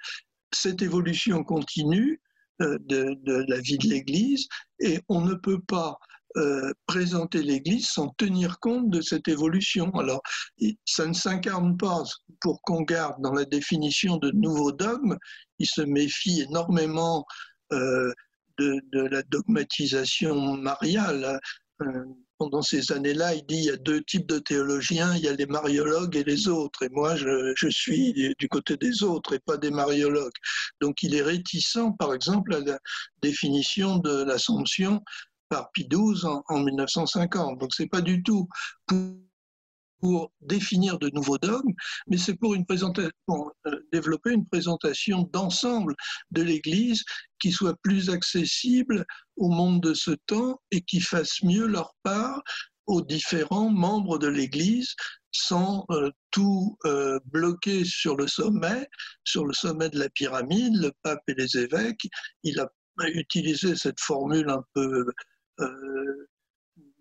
[0.53, 2.21] Cette évolution continue
[2.61, 4.47] de, de la vie de l'Église
[4.81, 5.99] et on ne peut pas
[6.37, 9.93] euh, présenter l'Église sans tenir compte de cette évolution.
[9.93, 10.21] Alors,
[10.85, 12.03] ça ne s'incarne pas
[12.41, 15.17] pour qu'on garde dans la définition de nouveaux dogmes.
[15.61, 17.25] Il se méfie énormément
[17.73, 18.13] euh,
[18.59, 21.39] de, la dogmatisation mariale.
[21.83, 22.05] Euh,
[22.39, 25.33] pendant ces années-là, il dit il y a deux types de théologiens, il y a
[25.33, 26.83] les mariologues et les autres.
[26.83, 30.33] Et moi, je, suis du côté des autres et pas des mariologues.
[30.81, 32.79] Donc, il est réticent, par exemple, à la
[33.23, 35.03] définition de l'Assomption
[35.49, 37.59] par Pie XII en, 1950.
[37.59, 38.49] Donc c'est pas du tout
[40.41, 41.75] définir de nouveaux dogmes,
[42.07, 42.55] mais c'est pour,
[43.27, 45.95] pour euh, développer une présentation d'ensemble
[46.31, 47.03] de l'Église
[47.39, 49.05] qui soit plus accessible
[49.37, 52.43] au monde de ce temps et qui fasse mieux leur part
[52.87, 54.95] aux différents membres de l'Église
[55.33, 58.87] sans euh, tout euh, bloquer sur le sommet,
[59.25, 62.07] sur le sommet de la pyramide, le pape et les évêques.
[62.43, 62.69] Il a
[63.15, 65.07] utilisé cette formule un peu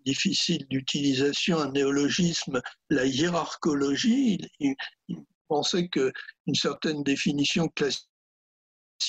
[0.04, 4.40] difficile d'utilisation, un néologisme, la hiérarchologie.
[4.60, 4.74] Il,
[5.46, 8.08] pensait qu'une certaine définition classique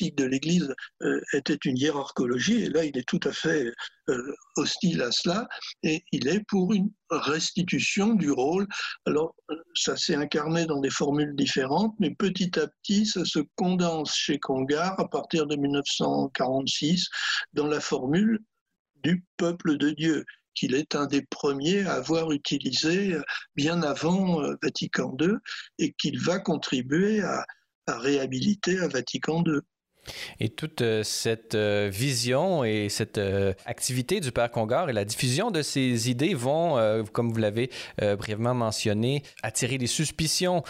[0.01, 3.71] de l'Église euh, était une hiérarchologie, et là il est tout à fait
[4.09, 5.47] euh, hostile à cela,
[5.83, 8.67] et il est pour une restitution du rôle.
[9.05, 9.35] Alors
[9.75, 14.39] ça s'est incarné dans des formules différentes, mais petit à petit ça se condense chez
[14.39, 17.07] Congar à partir de 1946
[17.53, 18.39] dans la formule
[19.03, 23.21] du peuple de Dieu, qu'il est un des premiers à avoir utilisé euh,
[23.55, 25.33] bien avant euh, Vatican II
[25.77, 27.45] et qu'il va contribuer à,
[27.87, 29.59] à réhabiliter à Vatican II.
[30.39, 35.05] Et toute euh, cette euh, vision et cette euh, activité du Père Congar et la
[35.05, 36.75] diffusion de ces idées vont,
[37.11, 37.69] comme vous l'avez
[38.17, 40.63] brièvement mentionné, attirer les suspicions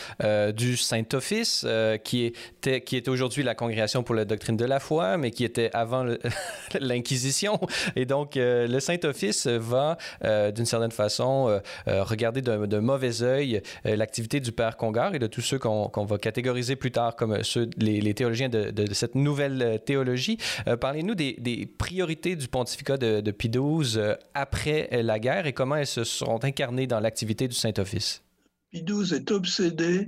[0.53, 1.65] du Saint-Office,
[2.03, 5.43] qui, était, qui est aujourd'hui la Congrégation pour la doctrine de la foi, mais qui
[5.43, 6.05] était avant
[6.79, 7.59] l'Inquisition.
[7.95, 14.77] Et donc, le Saint-Office va, d'une certaine façon, regarder d'un mauvais œil l'activité du Père
[14.77, 17.37] Congar et de tous ceux qu'on va catégoriser plus tard comme
[17.77, 20.38] les, théologiens de, de cette nouvelle euh, théologie.
[20.67, 25.53] Euh, parlez-nous des, priorités du pontificat de, de Pie XII euh, après la guerre et
[25.53, 28.23] comment elles se sont incarnées dans l'activité du Saint-Office.
[28.71, 30.07] Pie XII est obsédé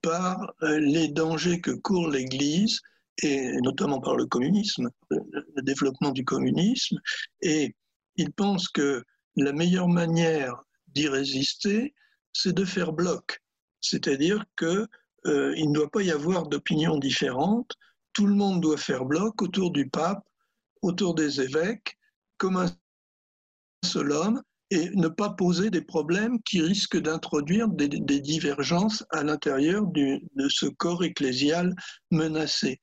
[0.00, 2.80] par les dangers que court l'Église
[3.22, 6.98] et notamment par le communisme, le développement du communisme,
[7.42, 7.76] et
[8.16, 9.04] il pense que
[9.36, 11.94] la meilleure manière d'y résister,
[12.32, 13.40] c'est de faire bloc,
[13.80, 14.88] c'est-à-dire que
[15.26, 17.76] il ne doit pas y avoir d'opinions différentes,
[18.12, 20.22] tout le monde doit faire bloc autour du pape,
[20.82, 21.96] autour des évêques,
[22.38, 22.66] comme un
[23.84, 29.86] seul homme, et ne pas poser des problèmes qui risquent d'introduire des, divergences à l'intérieur
[29.86, 31.74] de ce corps ecclésial
[32.10, 32.80] menacé.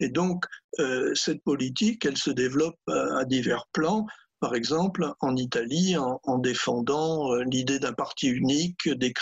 [0.00, 0.44] Et donc,
[0.80, 4.06] euh, cette politique, elle se développe à divers plans
[4.42, 9.12] par exemple, en Italie, en, défendant euh, l'idée d'un parti unique des,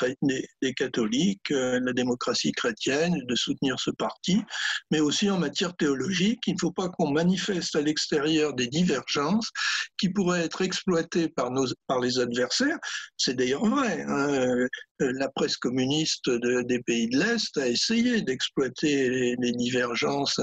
[0.72, 4.40] catholiques, euh, la démocratie chrétienne, de soutenir ce parti,
[4.90, 6.40] mais aussi en matière théologique.
[6.46, 9.50] Il ne faut pas qu'on manifeste à l'extérieur des divergences
[9.98, 12.78] qui pourraient être exploitées par, nos, par les adversaires.
[13.18, 14.02] C'est d'ailleurs vrai.
[14.08, 14.30] Hein.
[14.30, 14.68] Euh,
[15.00, 20.40] la presse communiste des pays de l'Est a essayé d'exploiter les, divergences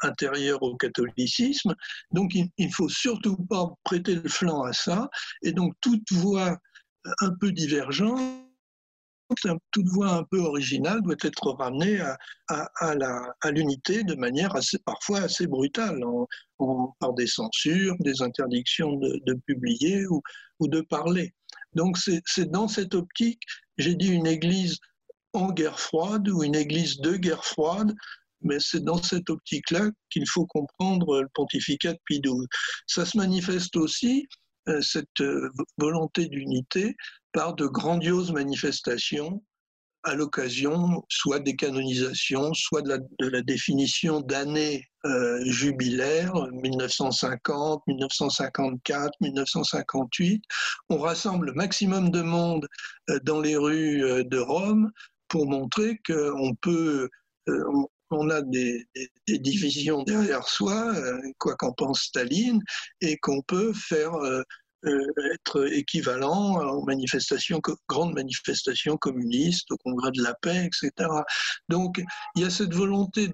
[0.00, 1.74] intérieures au catholicisme.
[2.12, 5.08] Donc il faut surtout pas prêter le flanc à ça.
[5.42, 6.58] Et donc toute voix
[7.20, 8.20] un peu divergente,
[9.70, 12.00] toute voix un peu originale doit être ramenée
[12.48, 16.00] à, l'unité de manière assez, parfois assez brutale,
[17.00, 21.34] par des censures, des interdictions de, publier ou de parler.
[21.74, 23.42] Donc c'est dans cette optique,
[23.78, 24.78] j'ai dit une église
[25.32, 27.94] en guerre froide ou une église de guerre froide,
[28.44, 32.46] mais c'est dans cette optique-là qu'il faut comprendre le pontificat de Pie XII.
[32.86, 34.26] Ça se manifeste aussi,
[34.68, 36.94] euh, cette euh, volonté d'unité,
[37.32, 39.42] par de grandioses manifestations
[40.04, 50.44] à l'occasion soit des canonisations, soit de la, définition d'années euh, jubilaires, 1950, 1954, 1958.
[50.90, 52.66] On rassemble le maximum de monde
[53.24, 54.90] dans les rues de Rome
[55.28, 57.08] pour montrer qu'on peut,
[58.12, 58.86] on, a des,
[59.26, 60.94] divisions derrière soi,
[61.38, 62.60] quoi qu'en pense Staline,
[63.00, 64.14] et qu'on peut faire
[64.84, 71.08] euh, être équivalent aux manifestations, grandes manifestations communistes, au Congrès de la paix, etc.
[71.68, 72.02] Donc
[72.34, 73.28] il y a cette volonté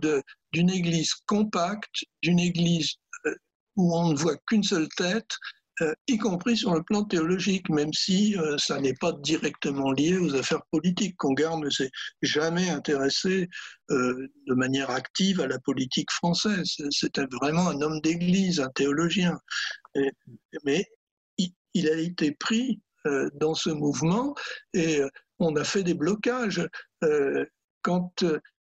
[0.53, 3.35] d'une Église compacte, d'une Église euh,
[3.77, 5.37] où on ne voit qu'une seule tête,
[5.83, 10.35] euh, y compris sur le plan théologique, même si ça n'est pas directement lié aux
[10.35, 11.17] affaires politiques.
[11.17, 11.91] Congar ne s'est
[12.23, 13.49] jamais intéressé
[13.91, 16.77] de manière active à la politique française.
[16.91, 19.39] C'était vraiment un homme d'église, un théologien.
[20.65, 20.87] mais
[21.75, 24.35] il a été pris euh, dans ce mouvement
[24.75, 26.67] et euh, on a fait des blocages.
[27.05, 27.45] Euh,
[27.83, 28.25] quand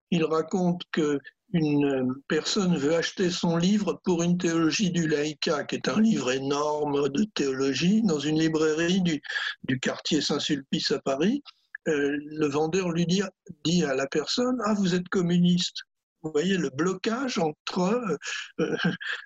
[0.10, 1.19] il raconte que
[1.53, 6.31] une personne veut acheter son livre pour une théologie du laïcat, qui est un livre
[6.31, 11.43] énorme de théologie, dans une librairie du, quartier Saint-Sulpice à Paris,
[11.85, 13.23] le vendeur lui dit,
[13.63, 15.83] dit à la personne Ah, vous êtes communiste
[16.23, 18.17] vous voyez le blocage entre euh,
[18.59, 18.77] euh,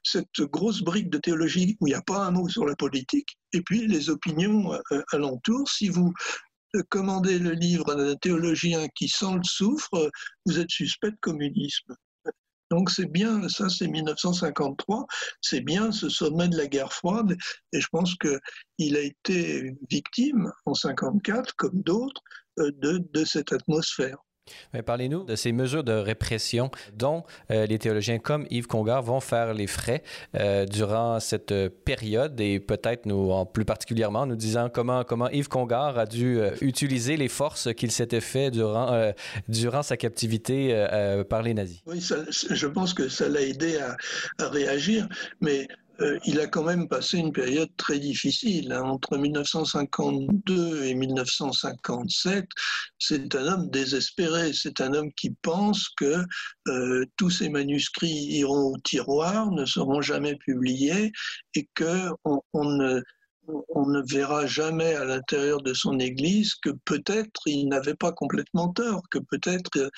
[0.03, 3.37] cette grosse brique de théologie où il n'y a pas un mot sur la politique
[3.53, 5.69] et puis les opinions euh, alentour.
[5.69, 6.13] Si vous
[6.89, 10.09] commandez le livre d'un théologien qui sent le soufre,
[10.45, 11.95] vous êtes suspect de communisme.
[12.71, 15.05] Donc c'est bien, ça c'est 1953,
[15.41, 17.35] c'est bien ce sommet de la guerre froide,
[17.71, 22.21] et je pense qu'il a été victime en 1954, comme d'autres,
[22.57, 24.17] de, de cette atmosphère.
[24.85, 29.53] Parlez-nous de ces mesures de répression dont euh, les théologiens comme Yves Congar vont faire
[29.53, 30.03] les frais
[30.35, 31.53] euh, durant cette
[31.85, 36.51] période et peut-être nous, en plus particulièrement, nous disant comment, Yves Congar a dû euh,
[36.61, 39.11] utiliser les forces qu'il s'était fait durant,
[39.47, 40.85] durant sa captivité
[41.29, 41.81] par les nazis.
[41.85, 43.95] Oui, je pense que ça l'a aidé à,
[44.43, 45.07] à réagir,
[45.41, 45.67] mais
[46.01, 48.71] euh, il a quand même passé une période très difficile.
[48.71, 48.83] Hein.
[48.83, 52.45] Entre 1952 et 1957,
[52.99, 54.51] c'est un homme désespéré.
[54.53, 56.23] C'est un homme qui pense que
[56.67, 61.11] euh, tous ses manuscrits iront au tiroir, ne seront jamais publiés
[61.55, 63.01] et qu'on on ne,
[63.47, 68.69] on ne verra jamais à l'intérieur de son Église que peut-être il n'avait pas complètement
[68.69, 69.91] tort, que peut-être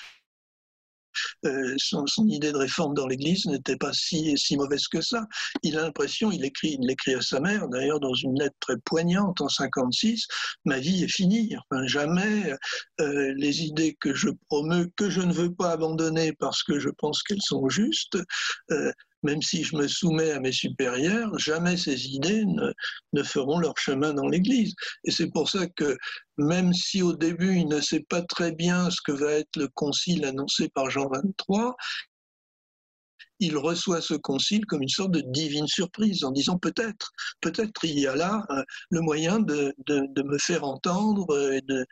[1.46, 5.26] euh, son, idée de réforme dans l'Église n'était pas si, si mauvaise que ça.
[5.62, 8.76] Il a l'impression, il écrit, il écrit à sa mère, d'ailleurs dans une lettre très
[8.84, 10.26] poignante en 56,
[10.64, 11.54] ma vie est finie.
[11.70, 12.54] Enfin, jamais
[13.00, 16.90] euh, les idées que je promeux, que je ne veux pas abandonner parce que je
[16.90, 18.18] pense qu'elles sont justes,
[18.70, 23.76] euh, même si je me soumets à mes supérieurs, jamais ces idées ne, feront leur
[23.78, 24.74] chemin dans l'Église.
[25.04, 25.96] Et c'est pour ça que
[26.38, 29.68] même si au début il ne sait pas très bien ce que va être le
[29.68, 31.72] concile annoncé par Jean XXIII,
[33.40, 37.98] il reçoit ce concile comme une sorte de divine surprise en disant peut-être, peut-être il
[37.98, 41.86] y a là euh, le moyen de, me faire entendre et de,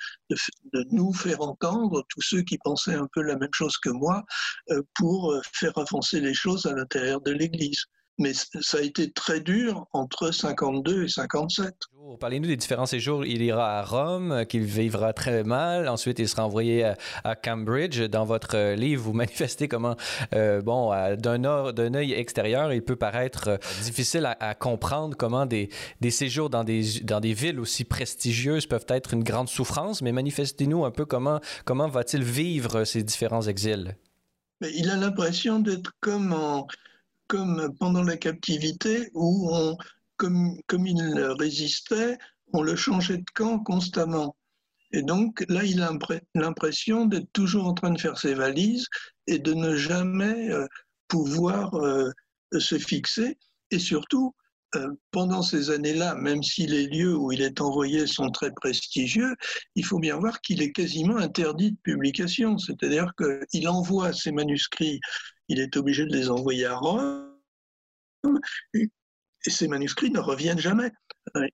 [0.90, 4.24] nous faire entendre, tous ceux qui pensaient un peu la même chose que moi,
[4.70, 7.86] euh, pour euh, faire avancer les choses à l'intérieur de l'Église
[8.18, 11.74] mais ça a été très dur entre 52 et 57.
[12.20, 13.24] Parlez-nous des différents séjours.
[13.24, 15.88] Il ira à Rome, qu'il vivra très mal.
[15.88, 16.92] Ensuite, il sera envoyé
[17.24, 18.00] à, Cambridge.
[18.02, 19.96] Dans votre livre, vous manifestez comment,
[20.34, 25.68] euh, bon, d'un œil extérieur, il peut paraître euh, difficile à, comprendre comment des,
[26.00, 30.00] des, séjours dans des, dans des villes aussi prestigieuses peuvent être une grande souffrance.
[30.00, 33.96] Mais manifestez-nous un peu comment, comment va-t-il vivre ces différents exils?
[34.60, 36.66] Mais il a l'impression d'être comme en
[37.28, 39.50] comme pendant la captivité où,
[40.16, 41.02] comme, comme il
[41.38, 42.18] résistait,
[42.52, 44.36] on le changeait de camp constamment.
[44.92, 45.92] Et donc là, il a
[46.34, 48.86] l'impression d'être toujours en train de faire ses valises
[49.26, 50.66] et de ne jamais euh,
[51.08, 52.10] pouvoir euh,
[52.58, 53.36] se fixer.
[53.70, 54.34] Et surtout,
[54.76, 59.34] euh, pendant ces années-là, même si les lieux où il est envoyé sont très prestigieux,
[59.74, 62.56] il faut bien voir qu'il est quasiment interdit de publication.
[62.58, 65.00] C'est-à-dire qu'il envoie ses manuscrits
[65.48, 67.36] il est obligé de les envoyer à Rome,
[68.74, 68.90] et,
[69.48, 70.90] ces manuscrits ne reviennent jamais.
[71.36, 71.46] Euh,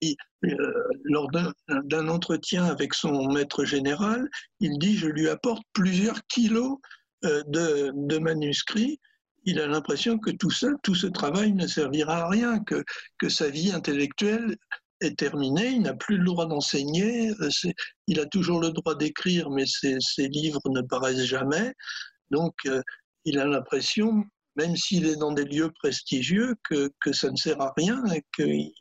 [0.44, 1.28] euh, lors
[1.68, 4.28] d'un entretien avec son maître général,
[4.60, 6.78] il dit Je lui apporte plusieurs kilos
[7.24, 8.98] euh, de, manuscrits.
[9.44, 12.82] Il a l'impression que tout ça, tout ce travail ne servira à rien, que,
[13.18, 14.56] que sa vie intellectuelle
[15.00, 17.32] est terminée, il n'a plus le droit d'enseigner,
[18.06, 21.74] il a toujours le droit d'écrire, mais ses, livres ne paraissent jamais.
[22.30, 22.54] Donc,
[23.24, 24.24] il a l'impression,
[24.56, 28.22] même s'il est dans des lieux prestigieux, que, que ça ne sert à rien et
[28.34, 28.72] qu'il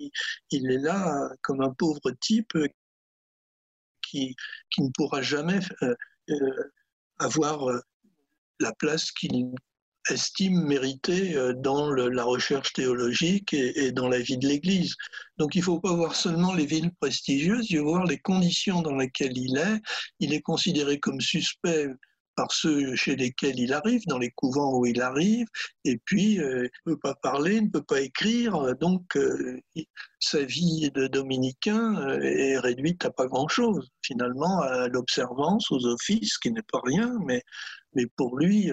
[0.51, 2.57] il est là comme un pauvre type
[4.01, 4.35] qui,
[4.69, 5.95] qui ne pourra jamais euh,
[7.19, 7.69] avoir
[8.59, 9.53] la place qu'il
[10.09, 14.95] estime mériter dans la recherche théologique et, dans la vie de l'Église.
[15.37, 18.81] Donc il ne faut pas voir seulement les villes prestigieuses, il faut voir les conditions
[18.81, 19.79] dans lesquelles il est.
[20.19, 21.87] Il est considéré comme suspect
[22.41, 25.45] par ceux chez lesquels il arrive, dans les couvents où il arrive,
[25.85, 29.59] et puis euh, il ne peut pas parler, il ne peut pas écrire, donc euh,
[30.19, 36.39] sa vie de dominicain euh, est réduite à pas grand-chose, finalement, à l'observance, aux offices,
[36.39, 37.43] qui n'est pas rien, mais,
[37.93, 38.71] mais pour lui,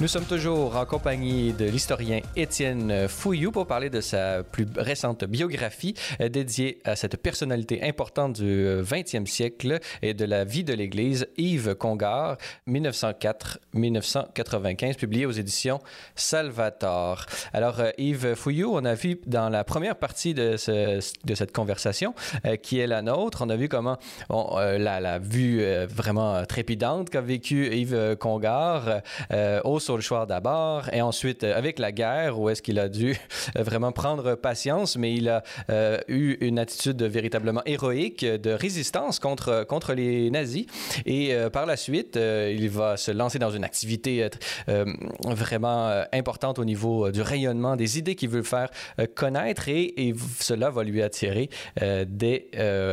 [0.00, 5.24] Nous sommes toujours en compagnie de l'historien Étienne Fouillou pour parler de sa plus récente
[5.24, 10.74] biographie euh, dédiée à cette personnalité importante du 20e siècle et de la vie de
[10.74, 12.38] l'Église, Yves Congar,
[12.68, 15.78] 1904-1995, publié aux éditions
[16.16, 17.26] Salvator.
[17.52, 22.16] Alors, euh, Yves Fouillou, on a vu dans la première partie de, cette conversation,
[22.46, 27.20] euh, qui est la nôtre, on a vu comment la, la, vue vraiment trépidante qu'a
[27.20, 29.02] vécu Yves Congar
[29.62, 32.88] au sur le choix d'abord, et ensuite euh, avec la guerre, où est-ce qu'il a
[32.88, 33.16] dû
[33.56, 39.18] euh, vraiment prendre patience, mais il a euh, eu une attitude véritablement héroïque de résistance
[39.18, 40.66] contre, contre les nazis.
[41.04, 44.28] Et par la suite, il va se lancer dans une activité
[45.24, 48.70] vraiment importante au niveau du rayonnement des idées qu'il veut faire
[49.14, 51.50] connaître, et, et, cela va lui attirer
[52.06, 52.50] des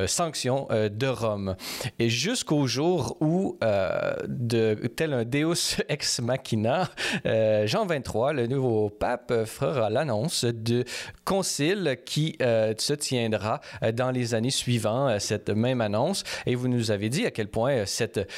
[0.08, 1.56] sanctions de Rome.
[2.00, 6.81] Et jusqu'au jour où, de, tel un Deus ex machina,
[7.26, 10.84] euh, Jean 23, le nouveau pape, fera l'annonce de
[11.26, 16.24] concile qui euh, se tiendra euh, dans les années suivantes, cette même annonce.
[16.46, 18.30] Et vous nous avez dit à quel point cette,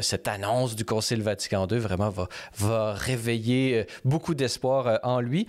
[0.00, 5.46] cette annonce du concile Vatican II vraiment va, va réveiller beaucoup d'espoir en lui.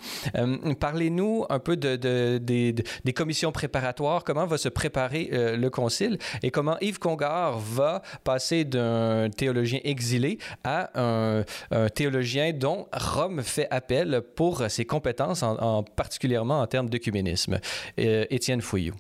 [0.80, 6.78] Parlez-nous un peu de, des commissions préparatoires, comment va se préparer le concile et comment
[6.82, 12.19] Yves Congar va passer d'un théologien exilé à un, un théologien
[12.54, 17.60] dont Rome fait appel pour ses compétences, en, particulièrement en termes d'œcuménisme.
[18.00, 18.96] Euh, Étienne Fouillou.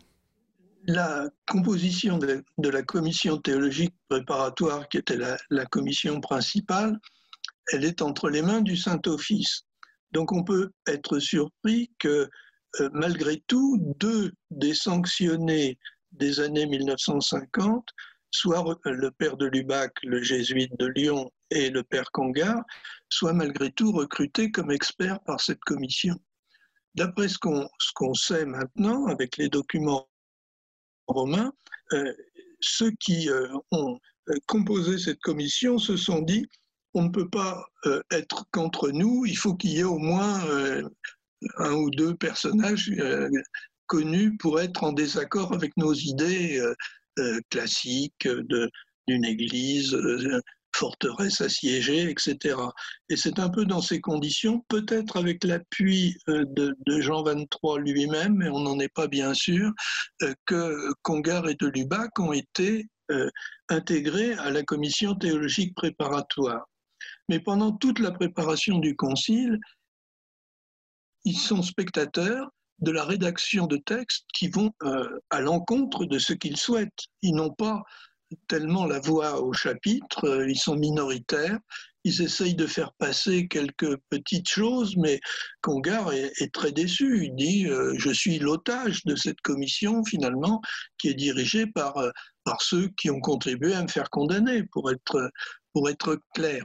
[0.85, 6.97] La composition de, la commission théologique préparatoire, qui était la, commission principale,
[7.71, 9.63] elle est entre les mains du Saint-Office.
[10.11, 12.29] Donc on peut être surpris que
[12.79, 15.77] euh, malgré tout, deux des sanctionnés
[16.11, 17.85] des années 1950
[18.31, 22.61] soit le père de Lubac, le jésuite de Lyon, et le père Congar,
[23.09, 26.15] soit malgré tout recrutés comme experts par cette commission.
[26.95, 30.09] D'après ce qu'on sait maintenant avec les documents
[31.07, 31.51] romains,
[31.93, 32.13] euh,
[32.59, 33.99] ceux qui euh, ont
[34.29, 36.47] euh, composé cette commission se sont dit
[36.95, 37.63] on ne peut pas
[38.09, 40.43] être qu'entre nous, il faut qu'il y ait au moins
[41.57, 42.91] un ou deux personnages
[43.85, 46.59] connus pour être en désaccord avec nos idées
[47.19, 48.27] euh, classique
[49.07, 49.93] d'une église,
[50.75, 52.57] forteresse assiégée, etc.
[53.09, 58.35] Et c'est un peu dans ces conditions, peut-être avec l'appui euh, de, Jean 23 lui-même,
[58.35, 59.71] mais on n'en est pas bien sûr,
[60.45, 62.87] que Congar et de Lubac ont été
[63.69, 66.65] intégrés à la commission théologique préparatoire.
[67.27, 69.59] Mais pendant toute la préparation du concile,
[71.25, 72.49] ils sont spectateurs
[72.79, 77.05] de la rédaction de textes qui vont euh, à l'encontre de ce qu'ils souhaitent.
[77.21, 77.83] Ils n'ont pas
[78.47, 81.59] tellement la voix au chapitre, euh, ils sont minoritaires,
[82.03, 85.19] ils essayent de faire passer quelques petites choses, mais
[85.61, 87.25] Congar est, très déçu.
[87.25, 90.61] Il dit euh, Je suis l'otage de cette commission, finalement,
[90.97, 91.95] qui est dirigée par,
[92.43, 95.29] par ceux qui ont contribué à me faire condamner, pour être,
[95.73, 96.63] pour être clair.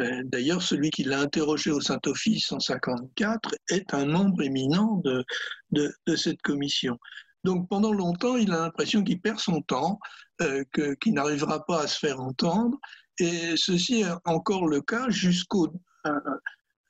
[0.00, 5.24] Euh, d'ailleurs, celui qui l'a interrogé au Saint-Office en 54 est un membre éminent de,
[5.72, 6.98] de, cette commission.
[7.44, 9.98] Donc pendant longtemps, il a l'impression qu'il perd son temps,
[10.42, 10.64] euh,
[11.00, 12.78] qu'il n'arrivera pas à se faire entendre.
[13.18, 15.68] Et ceci est encore le cas jusqu'au,
[16.06, 16.12] euh,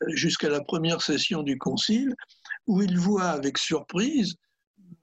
[0.09, 2.15] jusqu'à la première session du Concile,
[2.67, 4.35] où il voit avec surprise,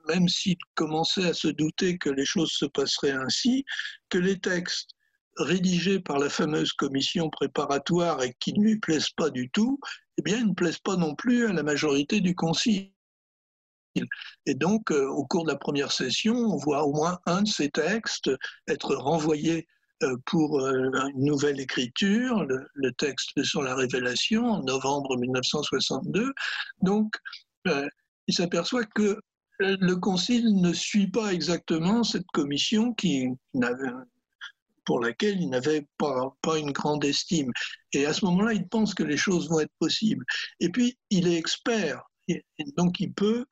[0.08, 3.66] même s'il commençait à se douter que les choses se passeraient ainsi,
[4.10, 4.92] que les textes
[5.38, 9.80] rédigés par la fameuse commission préparatoire et qui ne lui plaisent pas du tout,
[10.18, 12.92] eh bien, ne plaisent pas non plus à la majorité du Concile.
[14.46, 17.48] Et donc, euh, au cours de la première session, on voit au moins un de
[17.48, 18.30] ces textes
[18.68, 19.68] être renvoyé
[20.04, 26.34] euh, pour euh, une nouvelle écriture, le, texte sur la révélation, en novembre 1962.
[26.82, 27.14] Donc,
[28.28, 29.20] il s'aperçoit que
[29.60, 33.28] le Concile ne suit pas exactement cette commission qui
[34.88, 37.52] pour laquelle il n'avait pas, une grande estime.
[37.92, 40.24] Et à ce moment-là, il pense que les choses vont être possibles.
[40.62, 42.02] Et puis, il est expert,
[42.78, 43.46] donc il peut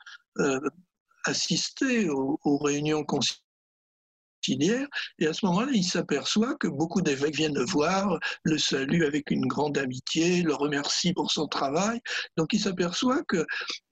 [1.26, 4.88] assister aux, réunions conciliaires.
[5.20, 9.32] Et à ce moment-là, il s'aperçoit que beaucoup d'évêques viennent le voir, le saluent avec
[9.32, 12.00] une grande amitié, le remercient pour son travail.
[12.38, 13.46] Donc il s'aperçoit qu'il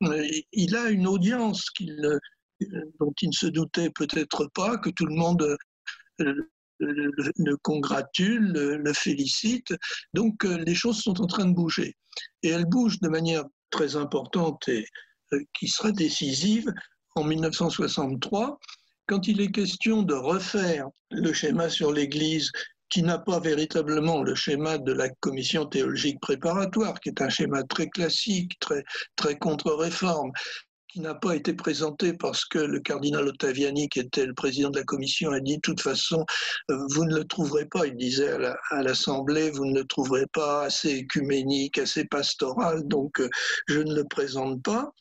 [0.03, 2.19] euh, a une audience euh,
[2.99, 5.57] dont il ne se doutait peut-être pas, que tout le monde
[6.79, 9.73] le, congratule, le, félicite.
[10.13, 11.95] Donc euh, les choses sont en train de bouger.
[12.43, 14.85] Et elles bougent de manière très importante et euh,
[15.53, 16.71] qui sera décisive
[17.15, 18.59] en 1963,
[19.07, 22.51] quand il est question de refaire le schéma sur l'Église
[22.89, 27.63] qui n'a pas véritablement le schéma de la commission théologique préparatoire, qui est un schéma
[27.63, 28.83] très classique, très,
[29.15, 30.31] très contre-réforme,
[30.93, 34.77] qui n'a pas été présenté parce que le cardinal Ottaviani, qui était le président de
[34.77, 36.23] la commission, a dit de toute façon,
[36.69, 38.31] euh, vous ne le trouverez pas, il disait
[38.69, 43.29] à l'Assemblée, vous ne le trouverez pas assez écuménique, assez pastoral, donc euh,
[43.67, 44.91] je ne le présente pas.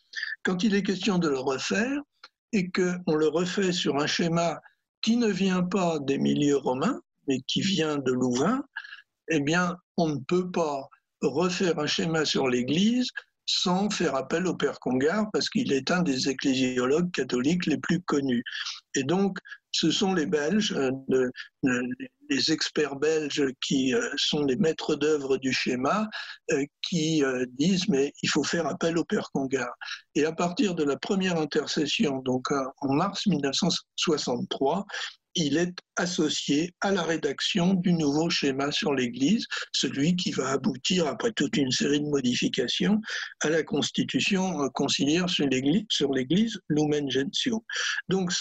[0.44, 2.00] Quand il est question de le refaire,
[2.54, 4.60] et qu'on le refait sur un schéma
[5.02, 8.62] qui ne vient pas des milieux romains, mais qui vient de Louvain,
[9.28, 10.88] eh bien, on ne peut pas
[11.20, 13.08] refaire un schéma sur l'Église
[13.46, 18.00] sans faire appel au père Congar parce qu'il est un des ecclésiologues catholiques les plus
[18.02, 18.44] connus.
[18.94, 19.38] Et donc,
[19.72, 21.82] ce sont les Belges, euh,
[22.28, 26.08] les experts belges qui euh, sont les maîtres d'œuvre du schéma,
[26.50, 27.22] euh, qui
[27.58, 29.70] disent mais il faut faire appel au père Congar.
[30.14, 34.84] Et à partir de la première intercession, donc en mars 1963,
[35.34, 41.06] il est associé à la rédaction du nouveau schéma sur l'Église, celui qui va aboutir,
[41.06, 43.00] après toute une série de modifications,
[43.40, 47.60] à la constitution conciliaire sur l'Église, Lumen Gentium.
[48.08, 48.32] Donc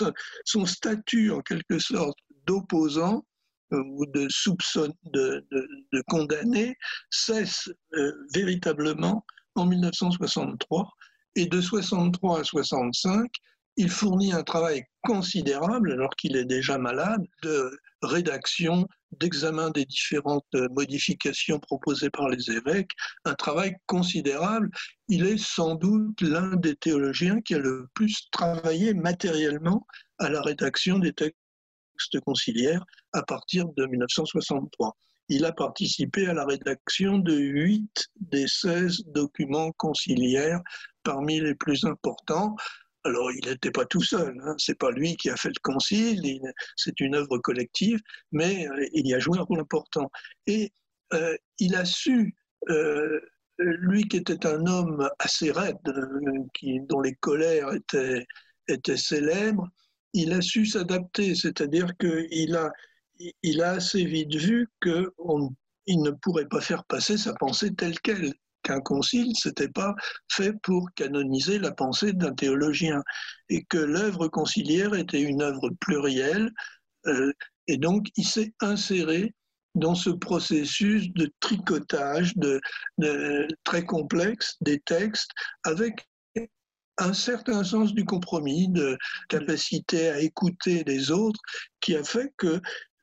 [0.45, 3.25] son statut, en quelque sorte, d'opposant
[3.73, 4.27] euh, ou de
[5.13, 6.75] de, condamné
[7.09, 9.25] cesse euh, véritablement
[9.55, 10.89] en 1963
[11.35, 13.29] et de 63 à 65
[13.77, 20.55] il fournit un travail considérable, alors qu'il est déjà malade, de rédaction, d'examen des différentes
[20.71, 22.91] modifications proposées par les évêques,
[23.25, 24.69] un travail considérable.
[25.07, 29.85] Il est sans doute l'un des théologiens qui a le plus travaillé matériellement
[30.17, 34.95] à la rédaction des textes conciliaires à partir de 1963.
[35.29, 40.61] Il a participé à la rédaction de 8 des 16 documents conciliaires
[41.03, 42.55] parmi les plus importants,
[43.03, 44.55] alors, il n'était pas tout seul, hein.
[44.57, 46.21] c'est pas lui qui a fait le concile,
[46.75, 47.99] c'est une œuvre collective,
[48.31, 50.11] mais euh, il y a joué un rôle important.
[50.45, 50.71] Et
[51.13, 52.35] euh, il a su,
[52.69, 53.19] euh,
[53.57, 55.77] lui qui était un homme assez raide,
[56.87, 58.25] dont les colères étaient,
[58.67, 59.67] étaient célèbres,
[60.13, 62.71] il a su s'adapter, c'est-à-dire qu'il a,
[63.41, 65.09] il a assez vite vu qu'il
[65.87, 68.33] ne pourrait pas faire passer sa pensée telle qu'elle
[68.63, 69.95] qu'un concile, n'était pas
[70.31, 73.01] fait pour canoniser la pensée d'un théologien,
[73.49, 76.51] et que l'œuvre conciliaire était une œuvre plurielle,
[77.07, 77.31] euh,
[77.67, 79.33] et donc il s'est inséré
[79.75, 82.59] dans ce processus de tricotage de,
[83.63, 85.31] très complexe des textes
[85.63, 86.07] avec
[86.97, 88.97] un certain sens du compromis, de
[89.29, 91.39] capacité à écouter les autres,
[91.79, 92.59] qui a fait que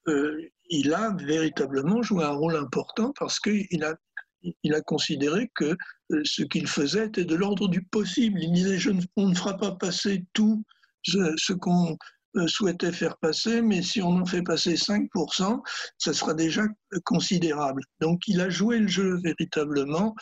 [0.08, 0.50] euh,
[0.94, 3.96] a véritablement joué un rôle important parce qu'il a
[4.42, 5.76] il a considéré que
[6.12, 8.40] euh, ce qu'il faisait était de l'ordre du possible.
[8.42, 10.64] Il disait, je on ne fera pas passer tout
[11.04, 11.96] ce, qu'on
[12.36, 15.60] euh, souhaitait faire passer, mais si on en fait passer 5%,
[15.98, 16.62] ça sera déjà
[17.04, 17.82] considérable.
[18.00, 20.14] Donc il a joué le jeu véritablement,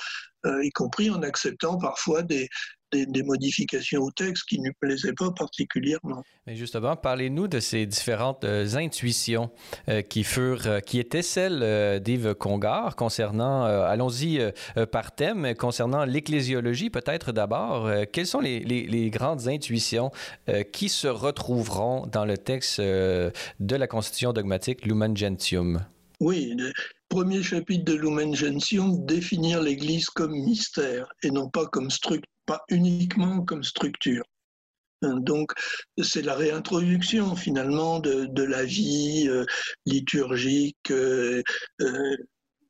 [0.47, 2.49] euh, y compris en acceptant parfois des,
[2.93, 6.23] des, modifications au texte qui ne lui plaisaient pas particulièrement.
[6.47, 9.51] Mais justement, parlez-nous de ces différentes euh, intuitions
[9.89, 14.41] euh, qui furent, euh, qui étaient celles d'Yves Congar concernant, allons-y
[14.93, 17.91] par thème, concernant l'ecclésiologie peut-être d'abord.
[18.13, 20.11] quelles sont les, les, grandes intuitions
[20.73, 25.85] qui se retrouveront dans le texte de la Constitution dogmatique Lumen Gentium?
[26.21, 26.73] Oui, le
[27.09, 32.63] premier chapitre de Lumen Gentium, définir l'Église comme mystère et non pas comme structure pas
[32.69, 34.25] uniquement comme structure.
[35.03, 35.53] Hein, donc,
[36.03, 39.45] c'est la réintroduction finalement de, la vie euh,
[39.85, 41.43] liturgique, euh,
[41.83, 42.17] euh,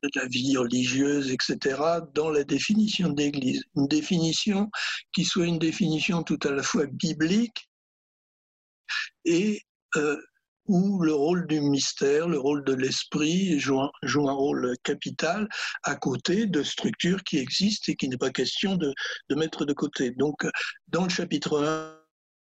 [0.03, 1.79] de la vie religieuse, etc.,
[2.13, 3.63] dans la définition d'Église.
[3.75, 4.69] Une définition
[5.13, 7.69] qui soit une définition tout à la fois biblique
[9.25, 9.61] et
[10.67, 15.47] où le rôle du mystère, le rôle de l'esprit joue, un rôle capital
[15.83, 18.93] à côté de structures qui existent et qui n'est pas question de,
[19.35, 20.11] mettre de côté.
[20.11, 20.45] Donc,
[20.87, 21.97] dans le chapitre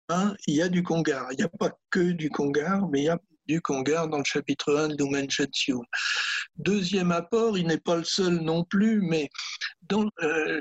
[0.09, 1.29] 1, il y a du Congar.
[1.33, 4.25] Il n'y a pas que du Congar, mais il y a du Congar dans le
[4.25, 5.85] chapitre 1 de Lumen Gentium.
[6.57, 9.29] Deuxième apport, il n'est pas le seul non plus, mais
[9.83, 10.61] dans euh,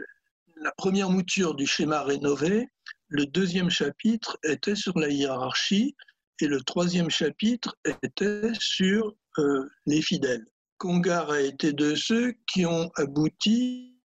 [0.61, 2.67] la première mouture du schéma rénové,
[3.07, 5.95] le deuxième chapitre était sur la hiérarchie
[6.41, 10.45] et le troisième chapitre était sur euh, les fidèles.
[10.77, 13.97] Congar a été de ceux qui ont abouti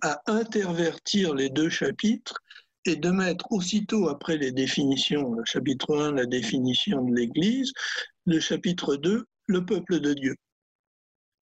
[0.00, 2.40] à intervertir les deux chapitres
[2.86, 7.72] et de mettre aussitôt après les définitions, le chapitre 1, la définition de l'Église,
[8.26, 10.36] le chapitre 2, le peuple de Dieu,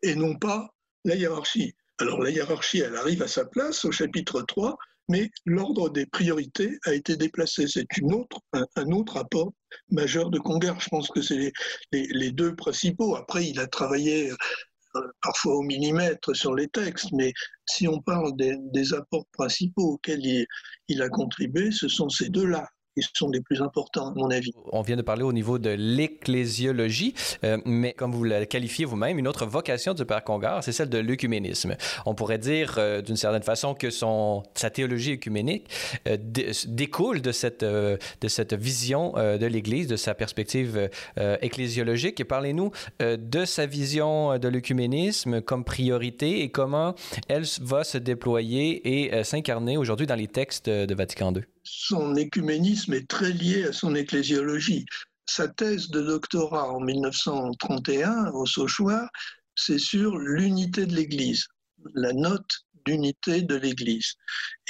[0.02, 0.74] et non pas
[1.04, 1.74] la hiérarchie.
[1.98, 4.76] Alors la hiérarchie, elle arrive à sa place au chapitre 3,
[5.08, 7.66] mais l'ordre des priorités a été déplacé.
[7.66, 9.52] C'est autre, un, autre apport
[9.90, 10.80] majeur de Congar.
[10.80, 11.52] Je pense que c'est
[11.92, 13.16] les, deux principaux.
[13.16, 17.32] Après, il a travaillé euh, parfois au millimètre sur les textes, mais
[17.66, 20.46] si on parle des, apports principaux auxquels
[20.88, 24.52] il a contribué, ce sont ces deux-là ils sont les plus importants, à mon avis.
[24.72, 27.14] On vient de parler au niveau de l'ecclésiologie,
[27.44, 30.88] euh, mais comme vous la qualifiez vous-même, une autre vocation du Père Congar, c'est celle
[30.88, 31.76] de l'œcuménisme.
[32.06, 35.68] On pourrait dire euh, d'une certaine façon que son, sa théologie œcuménique
[36.06, 42.24] euh, découle de cette, de cette vision de l'Église, de sa perspective ecclésiologique.
[42.24, 42.70] Parlez-nous
[43.00, 46.94] de sa vision de l'œcuménisme comme priorité et comment
[47.28, 52.94] elle va se déployer et s'incarner aujourd'hui dans les textes de Vatican II son écuménisme
[52.94, 54.86] est très lié à son ecclésiologie.
[55.26, 59.08] Sa thèse de doctorat en 1931 au Sauchoir,
[59.54, 61.46] c'est sur l'unité de l'Église,
[61.94, 62.50] la note
[62.84, 64.14] d'unité de l'Église.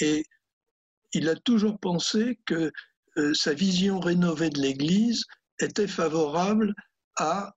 [0.01, 0.25] Et
[1.15, 2.71] il a toujours pensé que
[3.19, 5.25] euh, sa vision rénovée de l'Église
[5.61, 6.75] était favorable
[7.17, 7.55] à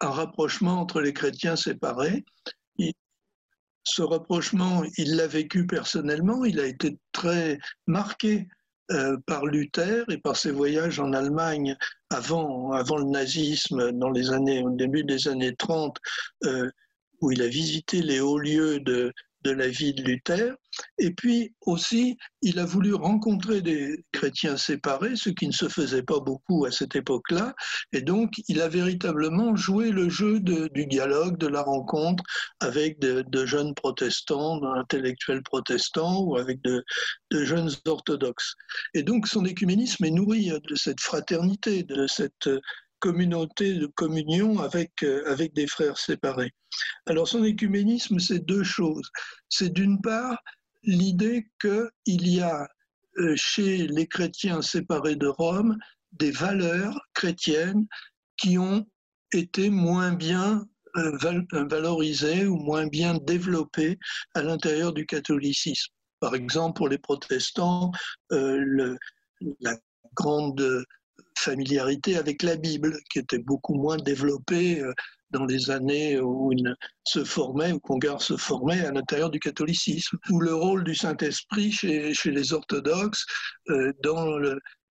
[0.00, 2.24] un rapprochement entre les chrétiens séparés
[3.84, 8.46] ce rapprochement, il l'a vécu personnellement, il a été très marqué
[8.90, 11.76] euh, par Luther et par ses voyages en Allemagne
[12.10, 15.96] avant, le nazisme, dans les années, au début des années 30,
[16.44, 16.68] euh,
[17.20, 19.12] où il a visité les hauts lieux de,
[19.42, 20.54] de la vie de Luther.
[20.98, 26.02] Et puis aussi, il a voulu rencontrer des chrétiens séparés, ce qui ne se faisait
[26.02, 27.54] pas beaucoup à cette époque-là.
[27.92, 32.24] Et donc, il a véritablement joué le jeu du dialogue, de la rencontre
[32.60, 36.84] avec de, jeunes protestants, d'intellectuels protestants ou avec de,
[37.30, 38.54] jeunes orthodoxes.
[38.94, 42.48] Et donc, son écuménisme est nourri de cette fraternité, de cette
[43.00, 46.52] communauté de communion avec, euh, avec des frères séparés.
[47.06, 49.10] Alors son écuménisme, c'est deux choses.
[49.48, 50.38] C'est d'une part
[50.82, 52.68] l'idée qu'il y a
[53.18, 55.76] euh, chez les chrétiens séparés de Rome
[56.12, 57.86] des valeurs chrétiennes
[58.36, 58.86] qui ont
[59.32, 60.66] été moins bien
[60.96, 61.16] euh,
[61.52, 63.98] valorisées ou moins bien développées
[64.34, 65.92] à l'intérieur du catholicisme.
[66.18, 67.92] Par exemple, pour les protestants,
[68.30, 68.98] le,
[69.60, 69.76] la
[70.14, 70.84] grande
[71.40, 74.92] familiarité avec la Bible, qui était beaucoup moins développée euh,
[75.30, 76.74] dans les années où il
[77.04, 81.72] se formait, où Congar se formait à l'intérieur du catholicisme, ou le rôle du Saint-Esprit
[81.72, 83.24] chez, les orthodoxes
[83.68, 84.38] euh, dans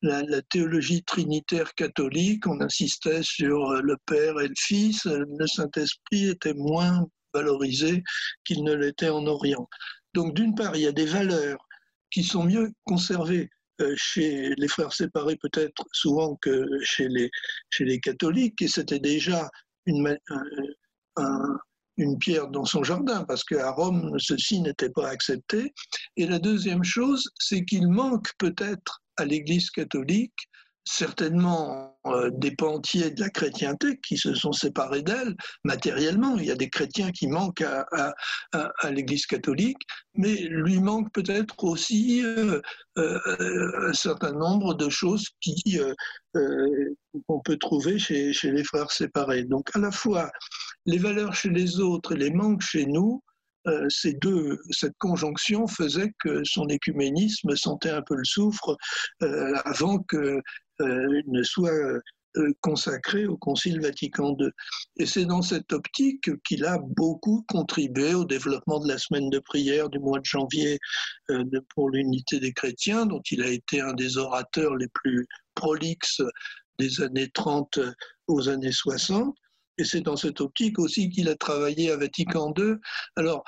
[0.02, 6.54] la, théologie trinitaire catholique, on insistait sur le Père et le Fils, le Saint-Esprit était
[6.54, 8.04] moins valorisé
[8.46, 9.68] qu'il ne l'était en Orient.
[10.14, 11.60] Donc d'une part, il y a des valeurs
[12.12, 13.50] qui sont mieux conservées
[13.82, 19.50] euh, chez les frères séparés peut-être souvent que chez les catholiques, et c'était déjà
[21.98, 25.74] une, pierre dans son jardin, parce qu'à Rome, ceci n'était pas accepté.
[26.16, 30.50] Et la deuxième chose, c'est qu'il manque peut-être à l'Église catholique
[30.90, 36.36] certainement euh, des pans entiers de la chrétienté qui se sont séparés d'elle matériellement.
[36.38, 38.14] Il y a des chrétiens qui manquent à,
[38.90, 39.78] l'Église catholique,
[40.16, 42.60] mais lui manque peut-être aussi euh,
[42.98, 45.80] euh, un certain nombre de choses qui
[46.34, 49.44] qu'on peut trouver chez, les frères séparés.
[49.44, 50.32] Donc à la fois
[50.86, 53.22] les valeurs chez les autres et les manques chez nous,
[53.90, 58.76] ces deux, cette conjonction faisait que son écuménisme sentait un peu le soufre
[59.66, 60.42] avant que
[60.80, 62.02] ne soit
[62.38, 64.50] euh, consacré au Concile Vatican II.
[64.98, 69.40] Et c'est dans cette optique qu'il a beaucoup contribué au développement de la semaine de
[69.40, 70.78] prière du mois de janvier
[71.32, 75.26] euh, pour l'unité des chrétiens, dont il a été un des orateurs les plus
[75.56, 76.22] prolixes
[76.78, 77.80] des années 30
[78.28, 79.36] aux années 60.
[79.80, 82.76] Et c'est dans cette optique aussi qu'il a travaillé à Vatican II.
[83.16, 83.44] Alors,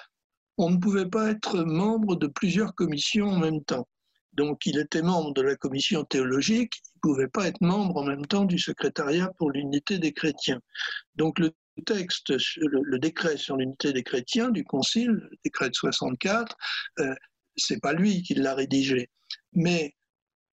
[0.57, 3.87] on ne pouvait pas être membre de plusieurs commissions en même temps.
[4.33, 8.45] Donc il était membre de la commission théologique, pouvait pas être membre en même temps
[8.45, 10.61] du secrétariat pour l'unité des chrétiens.
[11.15, 11.51] Donc le
[11.85, 16.55] texte, le, décret sur l'unité des chrétiens du Concile, le décret de 64,
[16.99, 17.15] euh,
[17.55, 19.09] c'est pas lui qui l'a rédigé.
[19.53, 19.95] Mais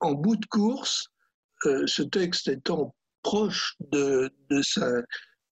[0.01, 1.09] en bout de course,
[1.67, 4.31] euh, ce texte étant proche de,
[4.63, 5.03] sa,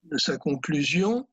[0.05, 1.28] de sa conclusion,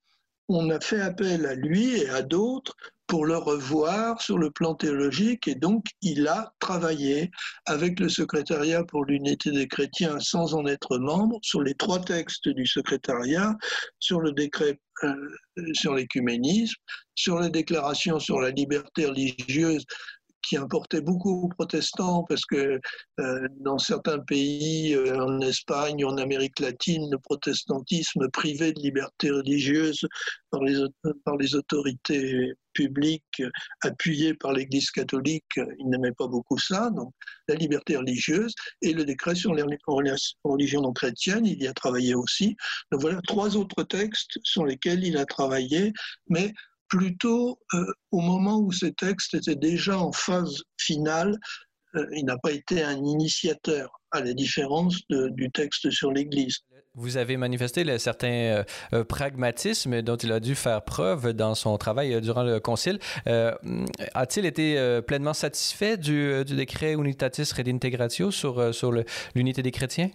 [0.49, 2.75] on a fait appel à lui et à d'autres
[3.07, 7.31] pour le revoir sur le plan théologique et donc il a travaillé
[7.65, 12.49] avec le secrétariat pour l'unité des chrétiens sans en être membre sur les trois textes
[12.49, 13.55] du secrétariat,
[13.99, 15.13] sur le décret euh,
[15.73, 16.75] sur l'écuménisme,
[17.15, 19.85] sur la déclaration sur la liberté religieuse
[20.43, 22.79] qui importait beaucoup aux protestants parce que
[23.19, 29.31] euh, dans certains pays, euh, en Espagne, en Amérique latine, le protestantisme privé de liberté
[29.31, 30.05] religieuse
[30.51, 30.79] par les,
[31.25, 33.41] par les autorités publiques
[33.81, 36.89] appuyées par l'Église catholique, ils n'aimaient pas beaucoup ça.
[36.89, 37.13] Donc
[37.47, 39.63] la liberté religieuse et le décret sur les
[40.43, 42.55] religions non chrétiennes, il y a travaillé aussi.
[42.91, 45.93] Donc voilà trois autres textes sur lesquels il a travaillé,
[46.27, 46.53] mais
[46.93, 51.39] plutôt euh, au moment où ces textes étaient déjà en phase finale,
[51.95, 56.59] euh, il n'a pas été un initiateur, à la différence du texte sur l'Église.
[56.93, 58.63] Vous avez manifesté le certain
[58.93, 62.99] euh, pragmatisme dont il a dû faire preuve dans son travail durant le Concile.
[63.25, 68.91] A-t-il été pleinement satisfait du, décret Unitatis Redintegratio sur, sur
[69.33, 70.11] l'unité des chrétiens?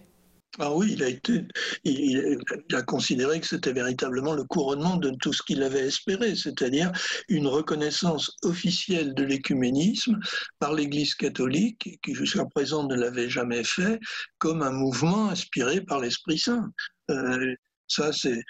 [0.57, 1.45] Ah oui, il a, été,
[1.83, 2.39] il,
[2.73, 6.91] a considéré que c'était véritablement le couronnement de tout ce qu'il avait espéré, c'est-à-dire
[7.27, 10.19] une reconnaissance officielle de l'écuménisme
[10.57, 13.99] par l'Église catholique, qui jusqu'à présent ne l'avait jamais fait,
[14.39, 16.71] comme un mouvement inspiré par l'Esprit Saint.
[17.11, 17.53] Euh,
[17.87, 18.41] ça, c'est,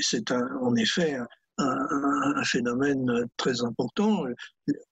[0.00, 1.18] c'est en effet
[1.58, 4.24] un, phénomène très important.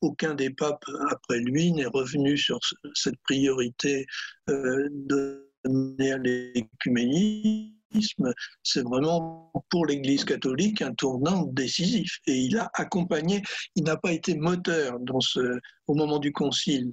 [0.01, 2.59] Aucun des papes après lui n'est revenu sur
[2.95, 4.07] cette priorité
[4.51, 8.33] euh, de à l'écuménisme,
[8.63, 12.19] c'est vraiment pour l'Église catholique un tournant décisif.
[12.27, 13.43] Et il a accompagné,
[13.75, 16.91] il n'a pas été moteur dans ce, au moment du concile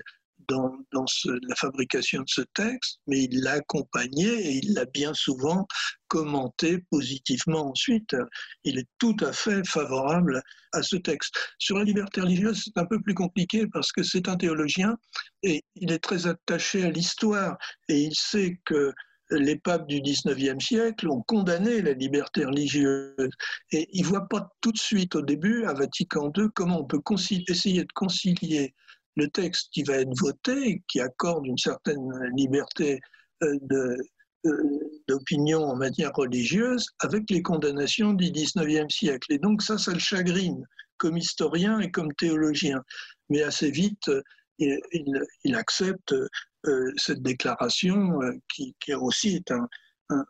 [0.48, 5.68] dans, la fabrication de ce texte, mais il l'a accompagné et il l'a bien souvent
[6.08, 8.16] commenté positivement ensuite.
[8.64, 10.42] Il est tout à fait favorable
[10.74, 11.36] à ce texte.
[11.58, 14.96] Sur la liberté religieuse, c'est un peu plus compliqué parce que c'est un théologien
[15.44, 17.58] et il est très attaché à l'histoire
[17.90, 18.94] et il sait que
[19.32, 23.30] les papes du 19e siècle ont condamné la liberté religieuse.
[23.72, 26.86] Et il ne voit pas tout de suite au début, à Vatican II, comment on
[26.86, 27.02] peut
[27.48, 28.76] essayer de concilier
[29.16, 33.00] le texte qui va être voté, qui accorde une certaine liberté
[33.44, 33.58] euh,
[34.46, 39.34] euh, d'opinion en matière religieuse, avec les condamnations du XIXe siècle.
[39.34, 40.64] Et donc ça, ça le chagrine
[40.98, 42.82] comme historien et comme théologien.
[43.30, 44.10] Mais assez vite,
[44.60, 48.20] il, accepte euh, cette déclaration
[48.54, 49.68] qui, qui aussi est un,
[50.10, 50.24] un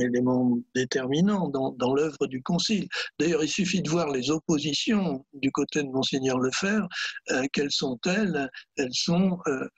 [0.00, 2.88] élément déterminant dans, dans l'œuvre du Concile.
[3.18, 6.88] D'ailleurs, il suffit de voir les oppositions du côté de Monseigneur Lefebvre.
[7.30, 8.92] Euh, quelles sont-elles Elles?
[8.92, 9.68] Sont euh,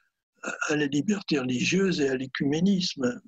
[0.69, 3.21] à la liberté religieuse et à l'écuménisme,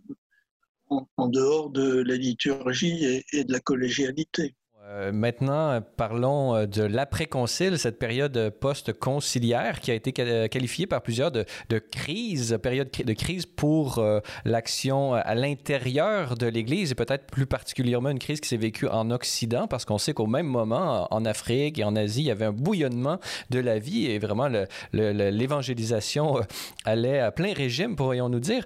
[0.89, 4.55] en, dehors de la liturgie et de la collégialité.
[4.91, 11.01] Euh, maintenant, parlons euh, de l'après-concile, cette période post-conciliaire qui a été euh, qualifiée par
[11.03, 11.45] plusieurs de,
[11.93, 14.05] crise, période de crise pour
[14.45, 19.11] l'action à l'intérieur de l'Église et peut-être plus particulièrement une crise qui s'est vécue en
[19.11, 22.47] Occident parce qu'on sait qu'au même moment, en Afrique et en Asie, il y avait
[22.47, 23.19] un bouillonnement
[23.51, 24.49] de la vie et vraiment
[24.93, 26.41] l'évangélisation
[26.85, 28.65] allait à plein régime, pourrions-nous dire.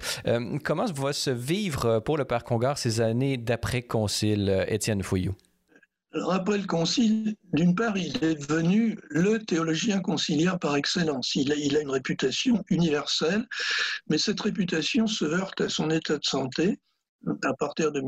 [0.62, 5.34] comment va se vivre pour le Père Congar ces années d'après-concile, Étienne Fouillou?
[6.30, 11.34] Après le concile, d'une part, il est devenu le théologien conciliaire par excellence.
[11.34, 13.44] Il a, a, une réputation universelle,
[14.08, 16.78] mais cette réputation se heurte à son état de santé
[17.42, 18.00] à partir de,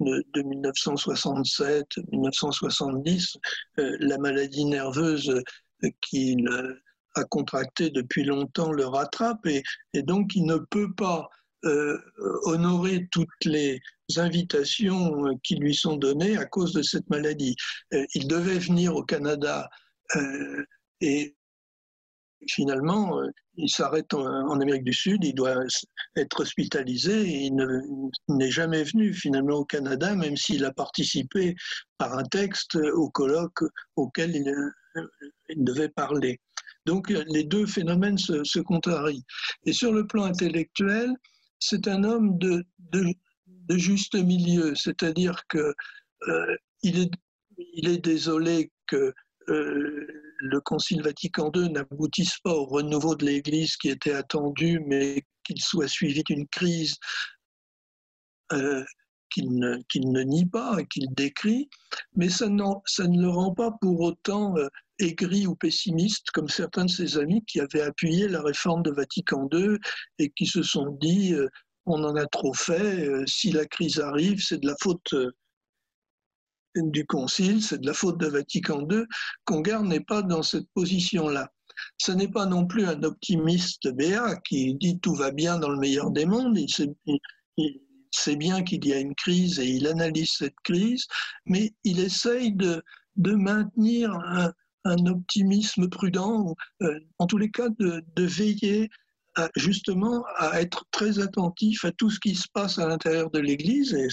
[0.00, 3.36] de, de 1967-1970.
[3.78, 5.42] Euh, la maladie nerveuse
[6.02, 6.46] qu'il
[7.14, 9.62] a contractée depuis longtemps le rattrape et,
[10.02, 11.28] donc il ne peut pas
[11.64, 11.98] euh,
[12.44, 13.80] honorer toutes les
[14.18, 17.56] invitations euh, qui lui sont données à cause de cette maladie.
[17.94, 19.68] Euh, il devait venir au Canada
[20.16, 20.64] euh,
[21.00, 21.36] et
[22.48, 23.20] finalement,
[23.56, 25.62] il s'arrête en, Amérique du Sud, il doit
[26.16, 27.54] être hospitalisé et il
[28.28, 31.54] n'est jamais venu finalement au Canada, même s'il a participé
[31.98, 33.62] par un texte au colloque
[33.96, 34.54] auquel il,
[35.56, 36.40] devait parler.
[36.86, 39.24] Donc les deux phénomènes se, se contrarient.
[39.66, 41.14] Et sur le plan intellectuel,
[41.60, 42.64] c'est un homme de,
[43.68, 45.74] de, juste milieu, c'est-à-dire que
[46.28, 47.10] euh, il,
[47.88, 49.12] est, désolé que
[49.48, 50.06] euh,
[50.38, 55.60] le Concile Vatican II n'aboutisse pas au renouveau de l'Église qui était attendu, mais qu'il
[55.60, 56.96] soit suivi d'une crise
[58.52, 58.84] euh,
[59.30, 61.68] qu'il ne, nie pas et qu'il décrit,
[62.16, 62.48] mais ça,
[62.86, 64.56] ça, ne le rend pas pour autant
[64.98, 69.48] aigri ou pessimiste comme certains de ses amis qui avaient appuyé la réforme de Vatican
[69.52, 69.78] II
[70.18, 71.32] et qui se sont dit
[71.86, 75.30] on en a trop fait, euh, si la crise arrive, c'est de la faute euh,
[76.76, 79.04] du Concile, c'est de la faute de Vatican II.
[79.44, 81.50] Congar n'est pas dans cette position-là.
[81.98, 85.78] Ce n'est pas non plus un optimiste béat qui dit tout va bien dans le
[85.78, 86.58] meilleur des mondes.
[86.58, 86.68] Il
[88.12, 91.06] sait, bien qu'il y a une crise et il analyse cette crise,
[91.46, 92.82] mais il essaye de,
[93.16, 94.12] maintenir
[94.84, 98.88] un, optimisme prudent, euh, en tous les cas de, veiller
[99.56, 103.94] justement à être très attentif à tout ce qui se passe à l'intérieur de l'Église,
[103.94, 104.08] et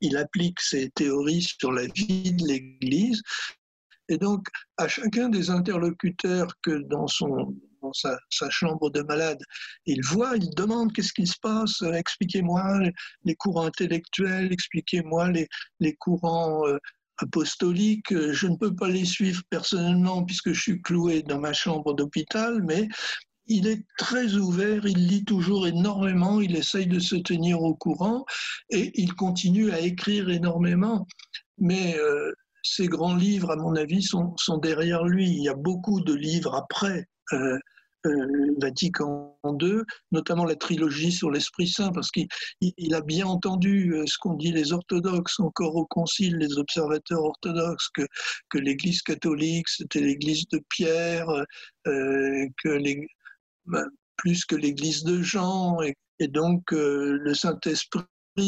[0.00, 3.22] il applique ses théories sur la vie de l'Église,
[4.08, 9.42] et donc à chacun des interlocuteurs que dans son dans sa, sa, chambre de malade,
[9.86, 12.80] il voit, il demande qu'est-ce qui se passe, expliquez-moi
[13.24, 16.76] les courants intellectuels, expliquez-moi les, les courants euh,
[17.22, 18.12] apostoliques.
[18.12, 22.62] Je ne peux pas les suivre personnellement puisque je suis cloué dans ma chambre d'hôpital,
[22.62, 22.88] mais
[23.50, 28.24] il est très ouvert, il lit toujours énormément, il essaye de se tenir au courant
[28.70, 31.04] et il continue à écrire énormément.
[31.58, 32.32] Mais euh,
[32.62, 35.28] ces grands livres, à mon avis, sont, sont, derrière lui.
[35.28, 37.06] Il y a beaucoup de livres après.
[37.32, 37.58] Euh,
[38.06, 42.28] euh, Vatican II, notamment la trilogie sur l'Esprit Saint, parce qu'il
[42.62, 47.22] il a bien entendu euh, ce qu'ont dit les orthodoxes encore au Concile, les observateurs
[47.22, 51.28] orthodoxes, que, l'Église catholique, c'était l'Église de Pierre,
[51.84, 53.06] que les,
[54.16, 55.94] plus que l'Église de Jean, et,
[56.28, 58.04] donc euh, le Saint-Esprit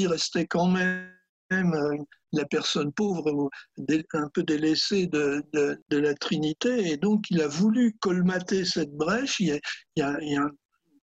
[0.06, 1.08] restait quand même
[1.52, 1.96] euh,
[2.32, 3.50] la personne pauvre
[4.14, 5.44] un peu délaissée de,
[5.90, 6.90] la Trinité.
[6.90, 9.38] Et donc, il a voulu colmater cette brèche.
[9.40, 9.60] Il
[9.96, 10.50] y a, une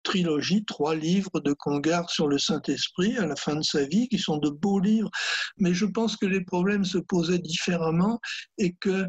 [0.02, 4.18] trilogie, trois livres de Congar sur le Saint-Esprit à la fin de sa vie, qui
[4.18, 5.10] sont de beaux livres.
[5.58, 8.18] Mais je pense que les problèmes se posaient différemment
[8.56, 9.06] et que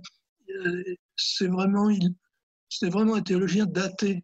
[0.65, 0.83] euh,
[1.15, 1.87] c'est vraiment,
[3.15, 4.23] un théologien daté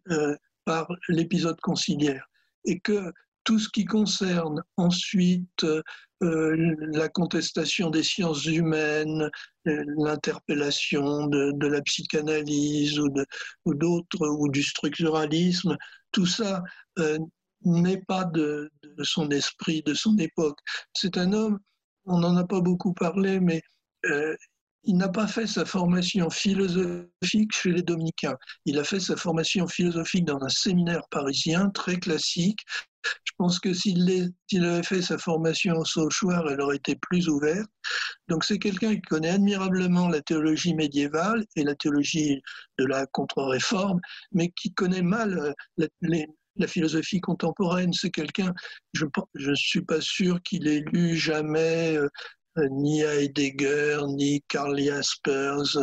[0.66, 2.28] par l'épisode conciliaire.
[2.66, 3.12] Et que
[3.44, 9.30] tout ce qui concerne ensuite euh, la contestation des sciences humaines,
[9.68, 15.76] euh, l'interpellation de, la psychanalyse ou d'autres, ou, du structuralisme,
[16.10, 16.62] tout ça
[16.98, 17.18] euh,
[17.62, 18.70] n'est pas de,
[19.02, 20.58] son esprit, de son époque.
[20.92, 21.58] C'est un homme,
[22.04, 23.62] on n'en a pas beaucoup parlé, mais
[24.06, 24.36] euh,
[24.86, 28.36] il n'a pas fait sa formation philosophique chez les dominicains.
[28.64, 32.60] Il a fait sa formation philosophique dans un séminaire parisien très classique.
[33.24, 34.32] Je pense que s'il
[34.64, 37.68] avait fait sa formation au Sauchoir, elle aurait été plus ouverte.
[38.28, 42.40] Donc c'est quelqu'un qui connaît admirablement la théologie médiévale et la théologie
[42.78, 44.00] de la contre-réforme,
[44.32, 47.92] mais qui connaît mal euh, la, philosophie contemporaine.
[47.92, 48.52] C'est quelqu'un,
[48.94, 52.08] je ne suis pas sûr qu'il ait lu jamais euh,
[52.70, 55.76] ni Heidegger, ni Karl Jaspers.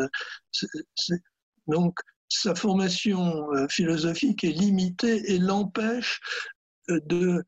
[1.68, 2.00] Donc,
[2.30, 6.20] sa formation euh, philosophique est limitée et l'empêche
[6.90, 7.44] euh, de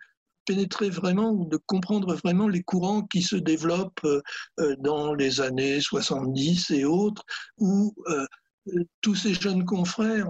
[0.45, 5.81] pénétrer vraiment ou de comprendre vraiment les courants qui se développent euh, dans les années
[5.81, 7.23] 70 et autres,
[7.57, 7.95] où
[9.01, 10.29] tous ces jeunes confrères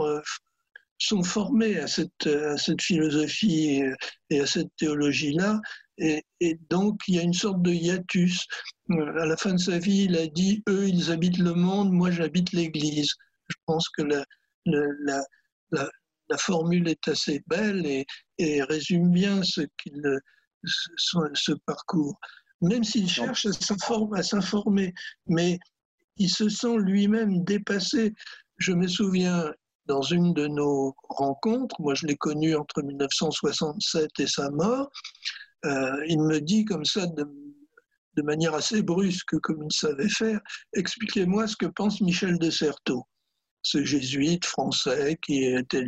[0.97, 3.81] sont formés à cette, à cette philosophie
[4.29, 5.59] et à cette théologie-là,
[5.97, 8.45] et, et, donc, il y a une sorte de hiatus.
[8.91, 11.91] Euh, à la fin de sa vie, il a dit Eux, ils habitent le monde,
[11.91, 13.09] moi, j'habite l'Église.
[13.47, 14.25] Je pense que la,
[14.65, 15.21] la,
[15.71, 15.89] la,
[16.29, 18.05] la, formule est assez belle et,
[18.37, 20.01] et résume bien ce, qu'il,
[20.65, 22.19] ce, ce parcours.
[22.61, 24.93] Même s'il cherche à s'informer,
[25.27, 25.59] mais
[26.17, 28.13] il se sent lui-même dépassé.
[28.57, 29.51] Je me souviens
[29.87, 34.89] dans une de nos rencontres, moi je l'ai connu entre 1967 et sa mort,
[35.65, 37.25] euh, il me dit comme ça de,
[38.23, 40.39] manière assez brusque, comme il savait faire,
[40.73, 43.05] expliquez-moi ce que pense Michel de Certeau,
[43.61, 45.85] ce jésuite français qui était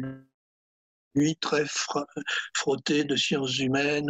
[1.15, 1.65] lui très
[2.53, 4.09] frotté de sciences humaines,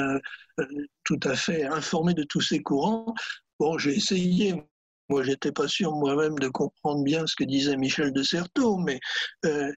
[0.59, 0.65] euh,
[1.03, 3.13] tout à fait informé de tous ces courants.
[3.59, 4.55] Bon, j'ai essayé,
[5.09, 8.99] moi, j'étais pas sûr moi-même de comprendre bien ce que disait Michel de Certeau, mais
[9.45, 9.71] euh,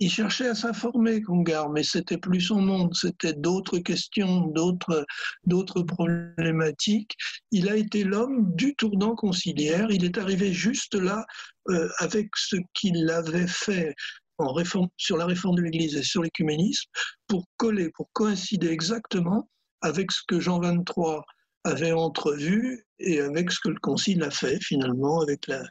[0.00, 7.16] il cherchait à s'informer, Congar, mais c'était plus son monde, c'était d'autres questions, d'autres, problématiques.
[7.50, 9.86] Il a été l'homme du tournant conciliaire.
[9.90, 11.24] Il est arrivé juste là
[11.68, 13.94] euh, avec ce qu'il avait fait
[14.38, 16.90] en réforme, sur la réforme de l'Église et sur l'écuménisme
[17.28, 19.48] pour coller, pour coïncider exactement
[19.80, 21.20] avec ce que Jean XXIII
[21.64, 25.62] avait entrevu et avec ce que le Concile a fait finalement avec la,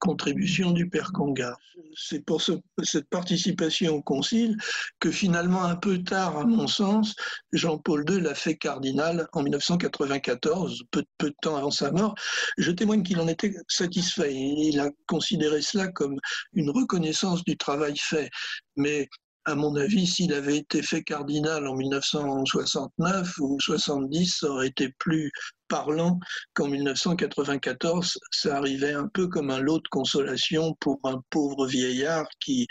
[0.00, 1.56] contribution du Père Congar.
[1.94, 4.56] C'est pour cette participation au Concile
[4.98, 7.14] que finalement, un peu tard à mon sens,
[7.52, 12.16] Jean-Paul II l'a fait cardinal en 1994, peu, peu, de temps avant sa mort.
[12.58, 14.34] Je témoigne qu'il en était satisfait.
[14.34, 16.18] Il a considéré cela comme
[16.52, 18.28] une reconnaissance du travail fait.
[18.74, 19.08] Mais
[19.50, 24.90] à mon avis, s'il avait été fait cardinal en 1969 ou 70, ça aurait été
[24.98, 25.32] plus
[25.68, 26.18] parlant
[26.54, 28.18] qu'en 1994.
[28.30, 32.66] Ça arrivait un peu comme un lot de consolation pour un pauvre vieillard qui,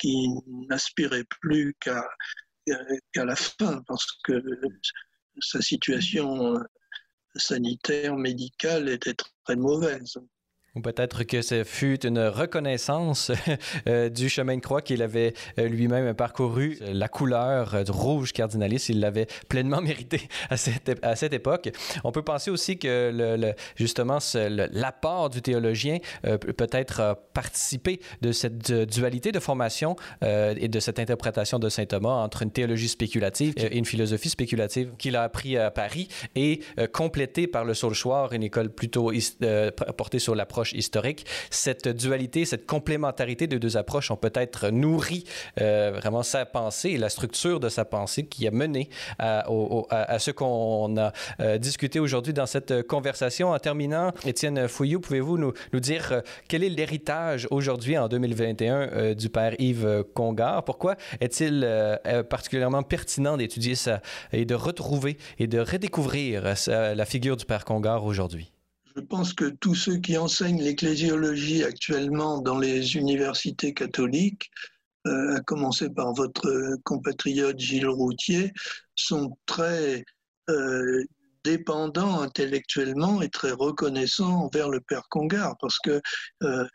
[0.00, 0.28] qui
[0.68, 2.04] n'aspirait plus qu'à
[3.16, 4.42] la fin, parce que
[5.40, 6.54] sa situation
[7.36, 10.18] sanitaire, médicale était très mauvaise.
[10.76, 13.32] Ou peut-être que ce fut une reconnaissance
[13.88, 16.78] euh, du chemin de croix qu'il avait euh, lui-même parcouru.
[16.80, 21.70] La couleur euh, du rouge cardinaliste, il l'avait pleinement mérité à cette, à cette époque.
[22.04, 29.40] On peut penser aussi que justement l'apport du théologien peut-être participé de cette dualité de
[29.40, 34.28] formation et de cette interprétation de saint Thomas entre une théologie spéculative et une philosophie
[34.28, 36.60] spéculative qu'il a appris à Paris et
[36.92, 39.12] complété par le Saulchoir, une école plutôt
[39.96, 41.26] portée sur l'approche historique.
[41.50, 45.24] Cette dualité, cette complémentarité de deux approches ont peut-être nourri
[45.60, 48.88] euh, vraiment sa pensée et la structure de sa pensée qui a mené
[49.18, 49.44] à,
[50.18, 53.50] ce qu'on a euh, discuté aujourd'hui dans cette conversation.
[53.50, 59.14] En terminant, Étienne Fouillou, pouvez-vous nous, nous, dire euh, quel est l'héritage aujourd'hui en 2021
[59.14, 60.64] du père Yves Congar?
[60.64, 61.66] Pourquoi est-il
[62.28, 64.00] particulièrement pertinent d'étudier ça
[64.32, 68.52] et de retrouver et de redécouvrir la figure du père Congar aujourd'hui?
[68.96, 74.50] Je pense que tous ceux qui enseignent l'ecclésiologie actuellement dans les universités catholiques,
[75.06, 78.52] euh, à commencer par votre compatriote Gilles Routier,
[78.96, 80.04] sont très
[80.48, 81.04] euh,
[81.44, 86.00] dépendants intellectuellement et très reconnaissants envers le père Congar, parce que
[86.42, 86.66] euh,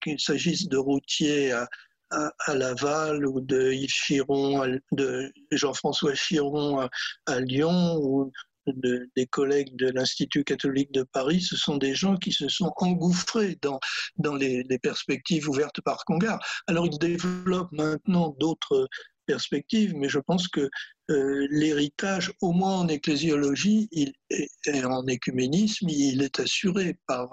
[0.00, 1.68] qu'il s'agisse de Routier à,
[2.10, 6.88] à, Laval ou de Yves Chiron, de Jean-François Chiron à,
[7.26, 8.30] à Lyon ou
[8.66, 13.58] des collègues de l'Institut catholique de Paris, ce sont des gens qui se sont engouffrés
[13.62, 13.80] dans,
[14.16, 16.38] dans les, perspectives ouvertes par Congar.
[16.66, 18.88] Alors ils développent maintenant d'autres
[19.26, 20.68] perspectives, mais je pense que
[21.10, 27.28] euh, l'héritage, au moins en ecclésiologie et, en écuménisme, il est assuré par,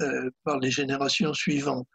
[0.00, 1.88] euh, par les générations suivantes.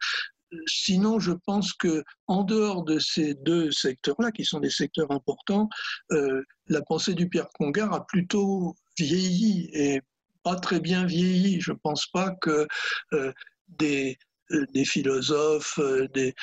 [0.66, 5.68] Sinon, je pense que en dehors de ces deux secteurs-là, qui sont des secteurs importants,
[6.12, 10.00] euh, la pensée du Pierre Congar a plutôt vieilli et
[10.42, 11.60] pas très bien vieilli.
[11.60, 12.66] Je pense pas que
[13.12, 13.32] euh,
[13.68, 14.18] des,
[14.50, 15.80] euh, des, philosophes,
[16.14, 16.34] des,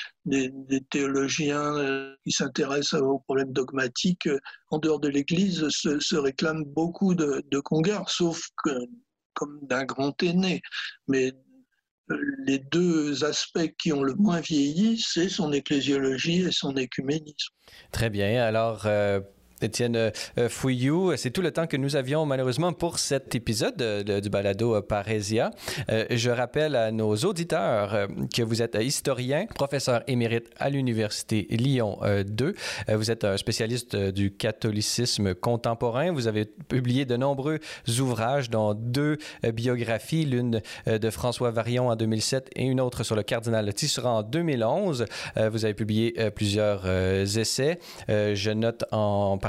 [0.90, 4.30] théologiens qui s'intéressent aux problèmes dogmatiques
[4.72, 8.48] en dehors de l'Église se, réclament beaucoup de, de Congar, sauf
[9.34, 10.62] comme d'un grand aîné.
[11.08, 11.34] Mais
[12.46, 17.54] les deux aspects qui ont le moins vieilli, c'est son ecclésiologie et son écuménisme.
[17.92, 18.44] Très bien.
[18.44, 19.20] Alors, euh,
[19.62, 21.16] Étienne euh, euh, Fouillou.
[21.18, 23.78] C'est tout le temps que nous avions malheureusement pour cet épisode
[24.22, 25.52] du balado euh, Parésia.
[25.88, 32.56] je rappelle à nos auditeurs que vous êtes historien, professeur émérite à l'Université Lyon 2.
[32.90, 36.12] vous êtes un spécialiste du catholicisme contemporain.
[36.12, 37.60] Vous avez publié de nombreux
[38.00, 39.18] ouvrages, dont deux
[39.54, 44.24] biographies, l'une de François Varion en 2007 et une autre sur le cardinal Tisserand en
[44.24, 45.06] 2011.
[45.36, 47.80] vous avez publié plusieurs essais.
[48.08, 49.49] je note en particulier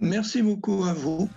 [0.00, 1.28] Merci beaucoup à vous.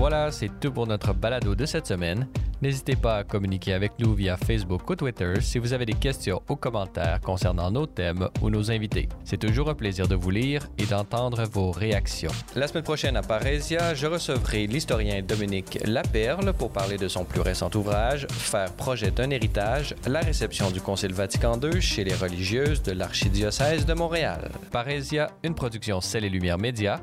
[0.00, 2.26] Voilà, c'est tout pour notre balado de cette semaine.
[2.62, 6.40] N'hésitez pas à communiquer avec nous via Facebook ou Twitter si vous avez des questions
[6.48, 9.10] ou commentaires concernant nos thèmes ou nos invités.
[9.24, 12.30] C'est toujours un plaisir de vous lire et d'entendre vos réactions.
[12.56, 17.42] La semaine prochaine à Parésia, je recevrai l'historien Dominique Laperle pour parler de son plus
[17.42, 22.82] récent ouvrage, Faire projet d'un héritage, la réception du Concile Vatican II chez les religieuses
[22.82, 24.50] de l'archidiocèse de Montréal.
[24.72, 27.02] Parésia, une production Celle et Lumière Média,